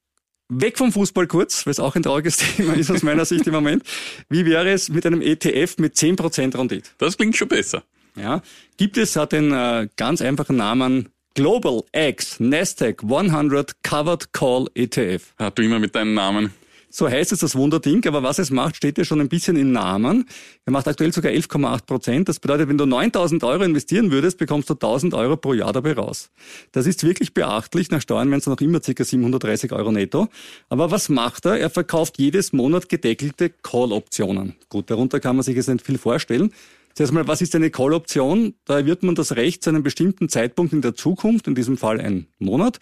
weg 0.49 0.77
vom 0.77 0.91
Fußball 0.91 1.27
kurz, 1.27 1.65
weil 1.65 1.71
es 1.71 1.79
auch 1.79 1.95
ein 1.95 2.03
trauriges 2.03 2.37
Thema 2.57 2.73
ist 2.73 2.91
aus 2.91 3.03
meiner 3.03 3.23
Sicht 3.25 3.47
im 3.47 3.53
Moment. 3.53 3.83
Wie 4.29 4.45
wäre 4.45 4.69
es 4.69 4.89
mit 4.89 5.05
einem 5.05 5.21
ETF 5.21 5.77
mit 5.77 5.95
10% 5.95 6.57
Rendite? 6.57 6.89
Das 6.97 7.15
klingt 7.17 7.37
schon 7.37 7.47
besser. 7.47 7.83
Ja, 8.15 8.41
gibt 8.77 8.97
es, 8.97 9.15
hat 9.15 9.31
den 9.31 9.53
äh, 9.53 9.87
ganz 9.95 10.21
einfachen 10.21 10.57
Namen 10.57 11.09
Global 11.35 11.83
X 11.93 12.39
Nasdaq 12.39 13.03
100 13.03 13.81
Covered 13.83 14.33
Call 14.33 14.65
ETF. 14.73 15.23
Ah, 15.37 15.51
du 15.51 15.61
immer 15.61 15.79
mit 15.79 15.95
deinen 15.95 16.15
Namen. 16.15 16.53
So 16.91 17.07
heißt 17.07 17.31
es 17.31 17.39
das 17.39 17.55
Wunderding, 17.55 18.05
aber 18.07 18.23
was 18.23 18.39
es 18.39 18.49
macht, 18.49 18.75
steht 18.75 18.97
ja 18.97 19.03
schon 19.03 19.21
ein 19.21 19.29
bisschen 19.29 19.55
im 19.57 19.71
Namen. 19.71 20.25
Er 20.65 20.71
macht 20.71 20.87
aktuell 20.87 21.13
sogar 21.13 21.31
11,8 21.31 21.85
Prozent. 21.85 22.29
Das 22.29 22.39
bedeutet, 22.39 22.67
wenn 22.67 22.79
du 22.79 22.87
9000 22.87 23.43
Euro 23.43 23.63
investieren 23.63 24.11
würdest, 24.11 24.39
bekommst 24.39 24.71
du 24.71 24.73
1000 24.73 25.13
Euro 25.13 25.37
pro 25.37 25.53
Jahr 25.53 25.71
dabei 25.71 25.93
raus. 25.93 26.31
Das 26.71 26.87
ist 26.87 27.03
wirklich 27.03 27.35
beachtlich. 27.35 27.91
Nach 27.91 28.01
Steuern 28.01 28.31
wären 28.31 28.39
es 28.39 28.47
noch 28.47 28.59
immer 28.59 28.79
ca. 28.79 29.03
730 29.03 29.71
Euro 29.71 29.91
netto. 29.91 30.29
Aber 30.67 30.89
was 30.89 31.09
macht 31.09 31.45
er? 31.45 31.59
Er 31.59 31.69
verkauft 31.69 32.17
jedes 32.17 32.53
Monat 32.53 32.89
gedeckelte 32.89 33.51
Call-Optionen. 33.51 34.55
Gut, 34.69 34.89
darunter 34.89 35.19
kann 35.19 35.35
man 35.35 35.43
sich 35.43 35.55
jetzt 35.55 35.69
nicht 35.69 35.85
viel 35.85 35.99
vorstellen. 35.99 36.51
Zuerst 36.93 37.13
mal, 37.13 37.27
was 37.27 37.41
ist 37.41 37.55
eine 37.55 37.69
Call-Option? 37.69 38.55
Da 38.65 38.85
wird 38.85 39.03
man 39.03 39.15
das 39.15 39.35
Recht, 39.35 39.63
zu 39.63 39.69
einem 39.69 39.83
bestimmten 39.83 40.27
Zeitpunkt 40.29 40.73
in 40.73 40.81
der 40.81 40.95
Zukunft, 40.95 41.47
in 41.47 41.55
diesem 41.55 41.77
Fall 41.77 42.01
ein 42.01 42.27
Monat, 42.39 42.79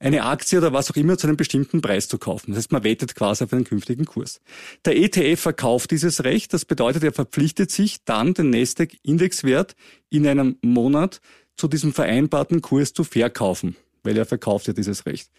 eine 0.00 0.24
Aktie 0.24 0.58
oder 0.58 0.72
was 0.72 0.90
auch 0.90 0.96
immer 0.96 1.18
zu 1.18 1.26
einem 1.26 1.36
bestimmten 1.36 1.82
Preis 1.82 2.08
zu 2.08 2.18
kaufen. 2.18 2.52
Das 2.52 2.58
heißt, 2.58 2.72
man 2.72 2.84
wettet 2.84 3.14
quasi 3.14 3.44
auf 3.44 3.52
einen 3.52 3.64
künftigen 3.64 4.06
Kurs. 4.06 4.40
Der 4.84 4.96
ETF 4.96 5.40
verkauft 5.40 5.90
dieses 5.90 6.24
Recht. 6.24 6.52
Das 6.54 6.64
bedeutet, 6.64 7.04
er 7.04 7.12
verpflichtet 7.12 7.70
sich 7.70 8.02
dann, 8.04 8.32
den 8.32 8.50
Nasdaq-Indexwert 8.50 9.76
in 10.08 10.26
einem 10.26 10.56
Monat 10.62 11.20
zu 11.56 11.68
diesem 11.68 11.92
vereinbarten 11.92 12.62
Kurs 12.62 12.94
zu 12.94 13.04
verkaufen, 13.04 13.76
weil 14.02 14.16
er 14.16 14.24
verkauft 14.24 14.66
ja 14.66 14.72
dieses 14.72 15.04
Recht. 15.04 15.30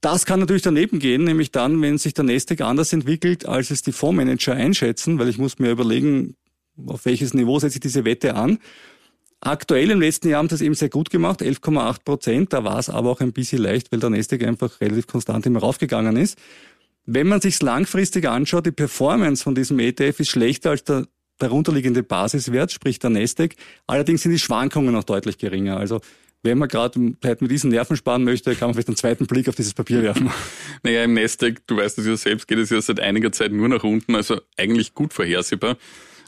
Das 0.00 0.24
kann 0.24 0.40
natürlich 0.40 0.62
daneben 0.62 1.00
gehen, 1.00 1.24
nämlich 1.24 1.50
dann, 1.50 1.82
wenn 1.82 1.98
sich 1.98 2.14
der 2.14 2.24
Nasdaq 2.24 2.60
anders 2.62 2.92
entwickelt, 2.92 3.46
als 3.46 3.70
es 3.70 3.82
die 3.82 3.92
Fondsmanager 3.92 4.54
einschätzen, 4.54 5.18
weil 5.18 5.28
ich 5.28 5.38
muss 5.38 5.58
mir 5.58 5.70
überlegen, 5.70 6.34
auf 6.86 7.04
welches 7.04 7.34
Niveau 7.34 7.58
setze 7.58 7.76
ich 7.76 7.80
diese 7.80 8.04
Wette 8.04 8.34
an. 8.34 8.58
Aktuell 9.40 9.90
im 9.90 10.00
letzten 10.00 10.28
Jahr 10.28 10.38
haben 10.38 10.48
das 10.48 10.60
eben 10.60 10.74
sehr 10.74 10.88
gut 10.88 11.10
gemacht, 11.10 11.42
11,8 11.42 12.04
Prozent. 12.04 12.52
Da 12.52 12.64
war 12.64 12.78
es 12.78 12.90
aber 12.90 13.10
auch 13.10 13.20
ein 13.20 13.32
bisschen 13.32 13.62
leicht, 13.62 13.92
weil 13.92 14.00
der 14.00 14.10
Nasdaq 14.10 14.42
einfach 14.42 14.80
relativ 14.80 15.06
konstant 15.06 15.46
immer 15.46 15.60
raufgegangen 15.60 16.16
ist. 16.16 16.38
Wenn 17.06 17.28
man 17.28 17.40
sich 17.40 17.62
langfristig 17.62 18.28
anschaut, 18.28 18.66
die 18.66 18.72
Performance 18.72 19.42
von 19.42 19.54
diesem 19.54 19.78
ETF 19.78 20.20
ist 20.20 20.28
schlechter 20.28 20.70
als 20.70 20.84
der 20.84 21.06
darunterliegende 21.38 22.02
Basiswert, 22.02 22.72
sprich 22.72 22.98
der 22.98 23.10
Nasdaq. 23.10 23.54
Allerdings 23.86 24.22
sind 24.22 24.32
die 24.32 24.38
Schwankungen 24.40 24.92
noch 24.92 25.04
deutlich 25.04 25.38
geringer. 25.38 25.76
Also 25.76 26.00
wenn 26.42 26.58
man 26.58 26.68
gerade 26.68 26.98
mit 26.98 27.50
diesen 27.50 27.70
Nerven 27.70 27.96
sparen 27.96 28.24
möchte, 28.24 28.54
kann 28.54 28.68
man 28.68 28.74
vielleicht 28.74 28.88
einen 28.88 28.96
zweiten 28.96 29.26
Blick 29.26 29.48
auf 29.48 29.54
dieses 29.54 29.74
Papier 29.74 30.02
werfen. 30.02 30.30
Naja, 30.84 31.02
im 31.02 31.14
Nasdaq, 31.14 31.66
du 31.66 31.76
weißt 31.76 31.98
es 31.98 32.06
ja 32.06 32.16
selbst, 32.16 32.46
geht 32.46 32.58
es 32.58 32.70
ja 32.70 32.80
seit 32.80 33.00
einiger 33.00 33.32
Zeit 33.32 33.50
nur 33.50 33.68
nach 33.68 33.82
unten, 33.82 34.14
also 34.14 34.40
eigentlich 34.56 34.94
gut 34.94 35.12
vorhersehbar. 35.12 35.76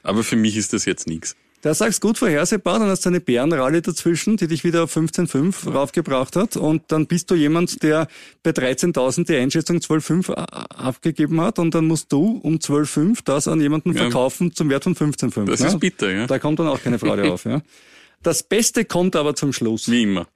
Aber 0.03 0.23
für 0.23 0.37
mich 0.37 0.57
ist 0.57 0.73
das 0.73 0.85
jetzt 0.85 1.07
nichts. 1.07 1.37
Da 1.63 1.75
sagst 1.75 2.01
gut 2.01 2.17
vorhersehbar, 2.17 2.79
dann 2.79 2.89
hast 2.89 3.05
du 3.05 3.11
eine 3.11 3.21
Bärenrallye 3.21 3.83
dazwischen, 3.83 4.39
die 4.39 4.47
dich 4.47 4.65
wieder 4.65 4.85
auf 4.85 4.97
15,5 4.97 5.71
raufgebracht 5.71 6.35
hat 6.35 6.57
und 6.57 6.85
dann 6.89 7.07
bist 7.07 7.31
du 7.31 7.35
jemand, 7.35 7.83
der 7.83 8.09
bei 8.43 8.51
13.000 8.53 9.27
die 9.27 9.37
Einschätzung 9.37 9.77
12,5 9.77 10.33
abgegeben 10.33 11.39
hat 11.43 11.59
und 11.59 11.75
dann 11.75 11.87
musst 11.87 12.11
du 12.13 12.41
um 12.43 12.57
12,5 12.57 13.19
das 13.25 13.47
an 13.47 13.61
jemanden 13.61 13.93
verkaufen 13.93 14.49
ja. 14.49 14.55
zum 14.55 14.71
Wert 14.71 14.85
von 14.85 14.95
15,5. 14.95 15.45
Das 15.45 15.61
ja? 15.61 15.67
ist 15.67 15.81
bitter, 15.81 16.11
ja. 16.11 16.27
Da 16.27 16.39
kommt 16.39 16.59
dann 16.61 16.67
auch 16.67 16.83
keine 16.83 16.99
Freude 16.99 17.31
auf, 17.31 17.45
ja. 17.45 17.61
Das 18.23 18.43
Beste 18.43 18.87
kommt 18.87 19.15
aber 19.15 19.35
zum 19.35 19.53
Schluss. 19.53 19.91
Wie 19.91 20.03
immer. 20.05 20.27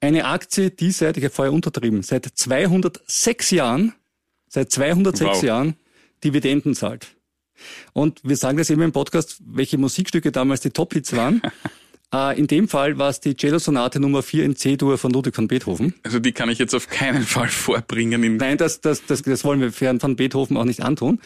Eine 0.00 0.26
Aktie, 0.26 0.70
die 0.70 0.92
seit, 0.92 1.16
ich 1.16 1.24
habe 1.24 1.34
vorher 1.34 1.52
untertrieben, 1.52 2.02
seit 2.02 2.26
206 2.26 3.50
Jahren, 3.50 3.94
seit 4.48 4.70
206 4.70 5.24
wow. 5.24 5.42
Jahren 5.42 5.74
Dividenden 6.22 6.74
zahlt. 6.74 7.16
Und 7.92 8.20
wir 8.22 8.36
sagen 8.36 8.58
das 8.58 8.70
immer 8.70 8.84
im 8.84 8.92
Podcast, 8.92 9.40
welche 9.46 9.78
Musikstücke 9.78 10.32
damals 10.32 10.60
die 10.60 10.70
Top-Hits 10.70 11.14
waren. 11.16 11.42
Uh, 12.14 12.30
in 12.36 12.46
dem 12.46 12.68
Fall 12.68 12.98
war 12.98 13.10
es 13.10 13.20
die 13.20 13.36
Cello-Sonate 13.36 14.00
Nummer 14.00 14.22
4 14.22 14.44
in 14.44 14.56
C-Dur 14.56 14.98
von 14.98 15.12
Ludwig 15.12 15.36
van 15.36 15.48
Beethoven. 15.48 15.94
Also 16.02 16.18
die 16.18 16.32
kann 16.32 16.48
ich 16.48 16.58
jetzt 16.58 16.74
auf 16.74 16.88
keinen 16.88 17.24
Fall 17.24 17.48
vorbringen. 17.48 18.36
Nein, 18.36 18.58
das, 18.58 18.80
das, 18.80 19.04
das, 19.06 19.22
das 19.22 19.44
wollen 19.44 19.60
wir 19.60 19.72
für 19.72 19.94
van 20.00 20.16
Beethoven 20.16 20.56
auch 20.56 20.64
nicht 20.64 20.82
antun. 20.82 21.20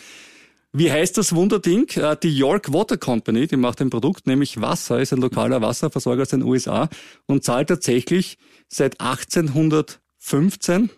Wie 0.72 0.92
heißt 0.92 1.16
das 1.16 1.34
Wunderding? 1.34 1.86
Uh, 1.96 2.14
die 2.14 2.36
York 2.36 2.72
Water 2.72 2.98
Company, 2.98 3.46
die 3.46 3.56
macht 3.56 3.80
ein 3.80 3.90
Produkt, 3.90 4.26
nämlich 4.26 4.60
Wasser, 4.60 5.00
ist 5.00 5.12
ein 5.12 5.20
lokaler 5.20 5.62
Wasserversorger 5.62 6.22
aus 6.22 6.28
den 6.28 6.42
USA 6.42 6.88
und 7.26 7.44
zahlt 7.44 7.68
tatsächlich 7.68 8.38
seit 8.68 9.00
1815 9.00 10.90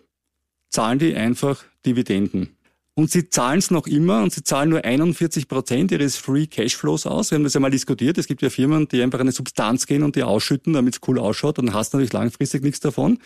zahlen 0.69 0.99
die 0.99 1.15
einfach 1.15 1.63
Dividenden. 1.85 2.55
Und 2.99 3.09
sie 3.09 3.29
zahlen 3.29 3.59
es 3.59 3.71
noch 3.71 3.87
immer 3.87 4.21
und 4.23 4.33
sie 4.33 4.43
zahlen 4.43 4.71
nur 4.71 4.83
41 4.83 5.47
Prozent 5.47 5.93
ihres 5.93 6.17
Free 6.17 6.47
Cashflows 6.47 7.05
aus. 7.05 7.31
Wir 7.31 7.37
haben 7.37 7.45
das 7.45 7.53
ja 7.53 7.61
mal 7.61 7.71
diskutiert. 7.71 8.17
Es 8.17 8.27
gibt 8.27 8.41
ja 8.41 8.49
Firmen, 8.49 8.89
die 8.89 9.01
einfach 9.01 9.21
eine 9.21 9.31
Substanz 9.31 9.87
gehen 9.87 10.03
und 10.03 10.17
die 10.17 10.23
ausschütten, 10.23 10.73
damit 10.73 10.95
es 10.95 11.07
cool 11.07 11.17
ausschaut. 11.17 11.59
Dann 11.59 11.73
hast 11.73 11.93
du 11.93 11.97
natürlich 11.97 12.11
langfristig 12.11 12.61
nichts 12.61 12.81
davon. 12.81 13.19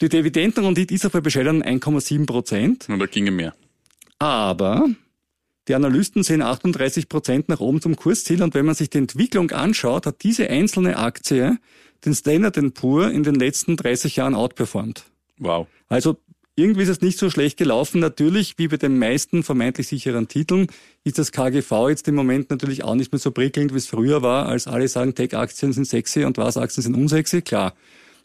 Die 0.00 0.08
Dividendenrendite 0.08 0.94
ist 0.94 1.04
auf 1.04 1.10
bei 1.10 1.20
bescheidenen 1.20 1.64
1,7 1.64 2.26
Prozent. 2.26 2.88
Und 2.88 3.00
da 3.00 3.06
ginge 3.06 3.32
mehr. 3.32 3.56
Aber 4.20 4.88
die 5.66 5.74
Analysten 5.74 6.22
sehen 6.22 6.40
38 6.40 7.08
Prozent 7.08 7.48
nach 7.48 7.58
oben 7.58 7.80
zum 7.80 7.96
Kursziel. 7.96 8.40
Und 8.40 8.54
wenn 8.54 8.66
man 8.66 8.76
sich 8.76 8.88
die 8.88 8.98
Entwicklung 8.98 9.50
anschaut, 9.50 10.06
hat 10.06 10.22
diese 10.22 10.48
einzelne 10.48 10.96
Aktie 10.96 11.58
den 12.04 12.14
Standard 12.14 12.56
Poor 12.74 13.10
in 13.10 13.24
den 13.24 13.34
letzten 13.34 13.76
30 13.76 14.14
Jahren 14.14 14.36
outperformed. 14.36 15.02
Wow. 15.38 15.66
Also 15.88 16.18
irgendwie 16.54 16.82
ist 16.82 16.88
es 16.88 17.00
nicht 17.00 17.18
so 17.18 17.30
schlecht 17.30 17.56
gelaufen. 17.56 18.00
Natürlich, 18.00 18.58
wie 18.58 18.68
bei 18.68 18.76
den 18.76 18.98
meisten 18.98 19.42
vermeintlich 19.42 19.88
sicheren 19.88 20.28
Titeln, 20.28 20.66
ist 21.04 21.18
das 21.18 21.32
KGV 21.32 21.88
jetzt 21.88 22.08
im 22.08 22.14
Moment 22.14 22.50
natürlich 22.50 22.84
auch 22.84 22.94
nicht 22.94 23.12
mehr 23.12 23.18
so 23.18 23.30
prickelnd, 23.30 23.72
wie 23.72 23.78
es 23.78 23.86
früher 23.86 24.22
war, 24.22 24.46
als 24.46 24.66
alle 24.66 24.88
sagen, 24.88 25.14
Tech-Aktien 25.14 25.72
sind 25.72 25.86
sexy 25.86 26.24
und 26.24 26.36
Was-Aktien 26.36 26.82
sind 26.82 26.94
unsexy. 26.94 27.42
Klar, 27.42 27.74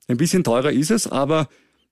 ein 0.07 0.17
bisschen 0.17 0.43
teurer 0.43 0.71
ist 0.71 0.91
es, 0.91 1.07
aber 1.07 1.47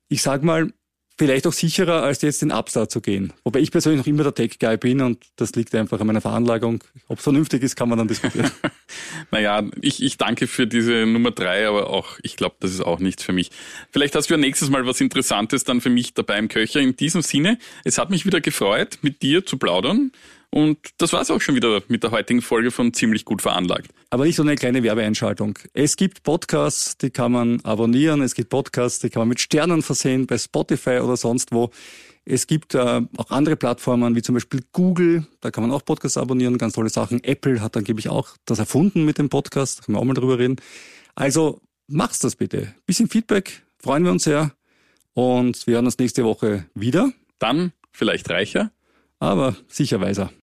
ich 0.10 0.22
sag 0.22 0.44
mal, 0.44 0.74
vielleicht 1.18 1.48
auch 1.48 1.54
sicherer, 1.54 2.04
als 2.04 2.22
jetzt 2.22 2.42
den 2.42 2.52
Upstart 2.52 2.92
zu 2.92 3.02
gehen. 3.02 3.32
Wobei 3.44 3.60
ich 3.60 3.72
persönlich 3.72 4.00
noch 4.00 4.08
immer 4.08 4.24
der 4.24 4.36
Tech-Guy 4.36 4.78
bin 4.78 5.02
und 5.02 5.24
das 5.38 5.56
liegt 5.56 5.74
einfach 5.76 6.00
an 6.00 6.08
meiner 6.08 6.22
Veranlagung. 6.22 6.84
Ob 7.08 7.20
es 7.20 7.24
vernünftig 7.24 7.64
ist, 7.64 7.76
kann 7.76 7.90
man 7.90 7.98
dann 7.98 8.08
diskutieren. 8.08 8.52
naja, 9.32 9.64
ich, 9.82 10.04
ich 10.04 10.18
danke 10.18 10.48
für 10.48 10.68
diese 10.68 11.06
Nummer 11.06 11.32
drei, 11.32 11.68
aber 11.68 11.90
auch, 11.90 12.20
ich 12.22 12.36
glaube, 12.36 12.56
das 12.60 12.72
ist 12.72 12.82
auch 12.82 13.00
nichts 13.00 13.24
für 13.24 13.34
mich. 13.34 13.52
Vielleicht 13.92 14.16
hast 14.16 14.30
du 14.30 14.34
ja 14.34 14.38
nächstes 14.38 14.70
Mal 14.70 14.86
was 14.86 15.00
Interessantes 15.00 15.64
dann 15.64 15.80
für 15.80 15.90
mich 15.90 16.14
dabei 16.14 16.38
im 16.38 16.50
Köcher. 16.50 16.82
In 16.82 16.96
diesem 16.96 17.22
Sinne, 17.22 17.58
es 17.84 17.98
hat 17.98 18.10
mich 18.10 18.26
wieder 18.26 18.42
gefreut, 18.42 19.00
mit 19.02 19.22
dir 19.22 19.46
zu 19.46 19.58
plaudern. 19.58 20.12
Und 20.56 20.78
das 21.00 21.12
war's 21.12 21.30
auch 21.32 21.42
schon 21.42 21.56
wieder 21.56 21.84
mit 21.90 22.04
der 22.04 22.12
heutigen 22.12 22.42
Folge 22.42 22.72
von 22.72 22.94
Ziemlich 22.94 23.26
gut 23.26 23.42
veranlagt. 23.42 23.92
Aber 24.10 24.24
nicht 24.24 24.38
so 24.38 24.42
eine 24.42 24.56
kleine 24.56 24.84
Werbeeinschaltung. 24.84 25.60
Es 25.74 25.98
gibt 25.98 26.24
Podcasts, 26.24 26.98
die 26.98 27.10
kann 27.10 27.34
man 27.34 27.60
abonnieren. 27.66 28.22
Es 28.22 28.36
gibt 28.36 28.52
Podcasts, 28.52 29.00
die 29.00 29.10
kann 29.10 29.20
man 29.20 29.28
mit 29.28 29.42
Sternen 29.42 29.82
versehen 29.82 30.28
bei 30.28 30.38
Spotify 30.38 31.00
oder 31.00 31.18
sonst 31.18 31.52
wo. 31.52 31.72
Es 32.24 32.48
gibt 32.48 32.74
äh, 32.74 33.02
auch 33.18 33.32
andere 33.32 33.58
Plattformen, 33.58 34.16
wie 34.16 34.22
zum 34.22 34.34
Beispiel 34.34 34.62
Google, 34.72 35.28
da 35.42 35.52
kann 35.52 35.62
man 35.62 35.72
auch 35.74 35.84
Podcasts 35.84 36.18
abonnieren, 36.18 36.58
ganz 36.58 36.72
tolle 36.72 36.88
Sachen. 36.88 37.22
Apple 37.26 37.60
hat 37.62 37.76
angeblich 37.76 38.08
auch 38.08 38.30
das 38.46 38.58
erfunden 38.58 39.04
mit 39.04 39.18
dem 39.18 39.28
Podcast, 39.28 39.80
da 39.80 39.84
können 39.84 39.98
wir 39.98 40.00
auch 40.00 40.06
mal 40.06 40.14
drüber 40.14 40.40
reden. 40.40 40.56
Also 41.16 41.60
mach's 41.88 42.20
das 42.20 42.38
bitte. 42.38 42.74
Bisschen 42.86 43.10
Feedback, 43.10 43.62
freuen 43.78 44.06
wir 44.06 44.12
uns 44.12 44.24
sehr. 44.24 44.54
Und 45.14 45.68
wir 45.68 45.76
hören 45.76 45.86
uns 45.86 45.98
nächste 45.98 46.24
Woche 46.24 46.66
wieder. 46.74 47.12
Dann 47.40 47.74
vielleicht 47.92 48.30
reicher. 48.30 48.72
Aber 49.20 49.58
sicher 49.68 50.00
weiser. 50.00 50.32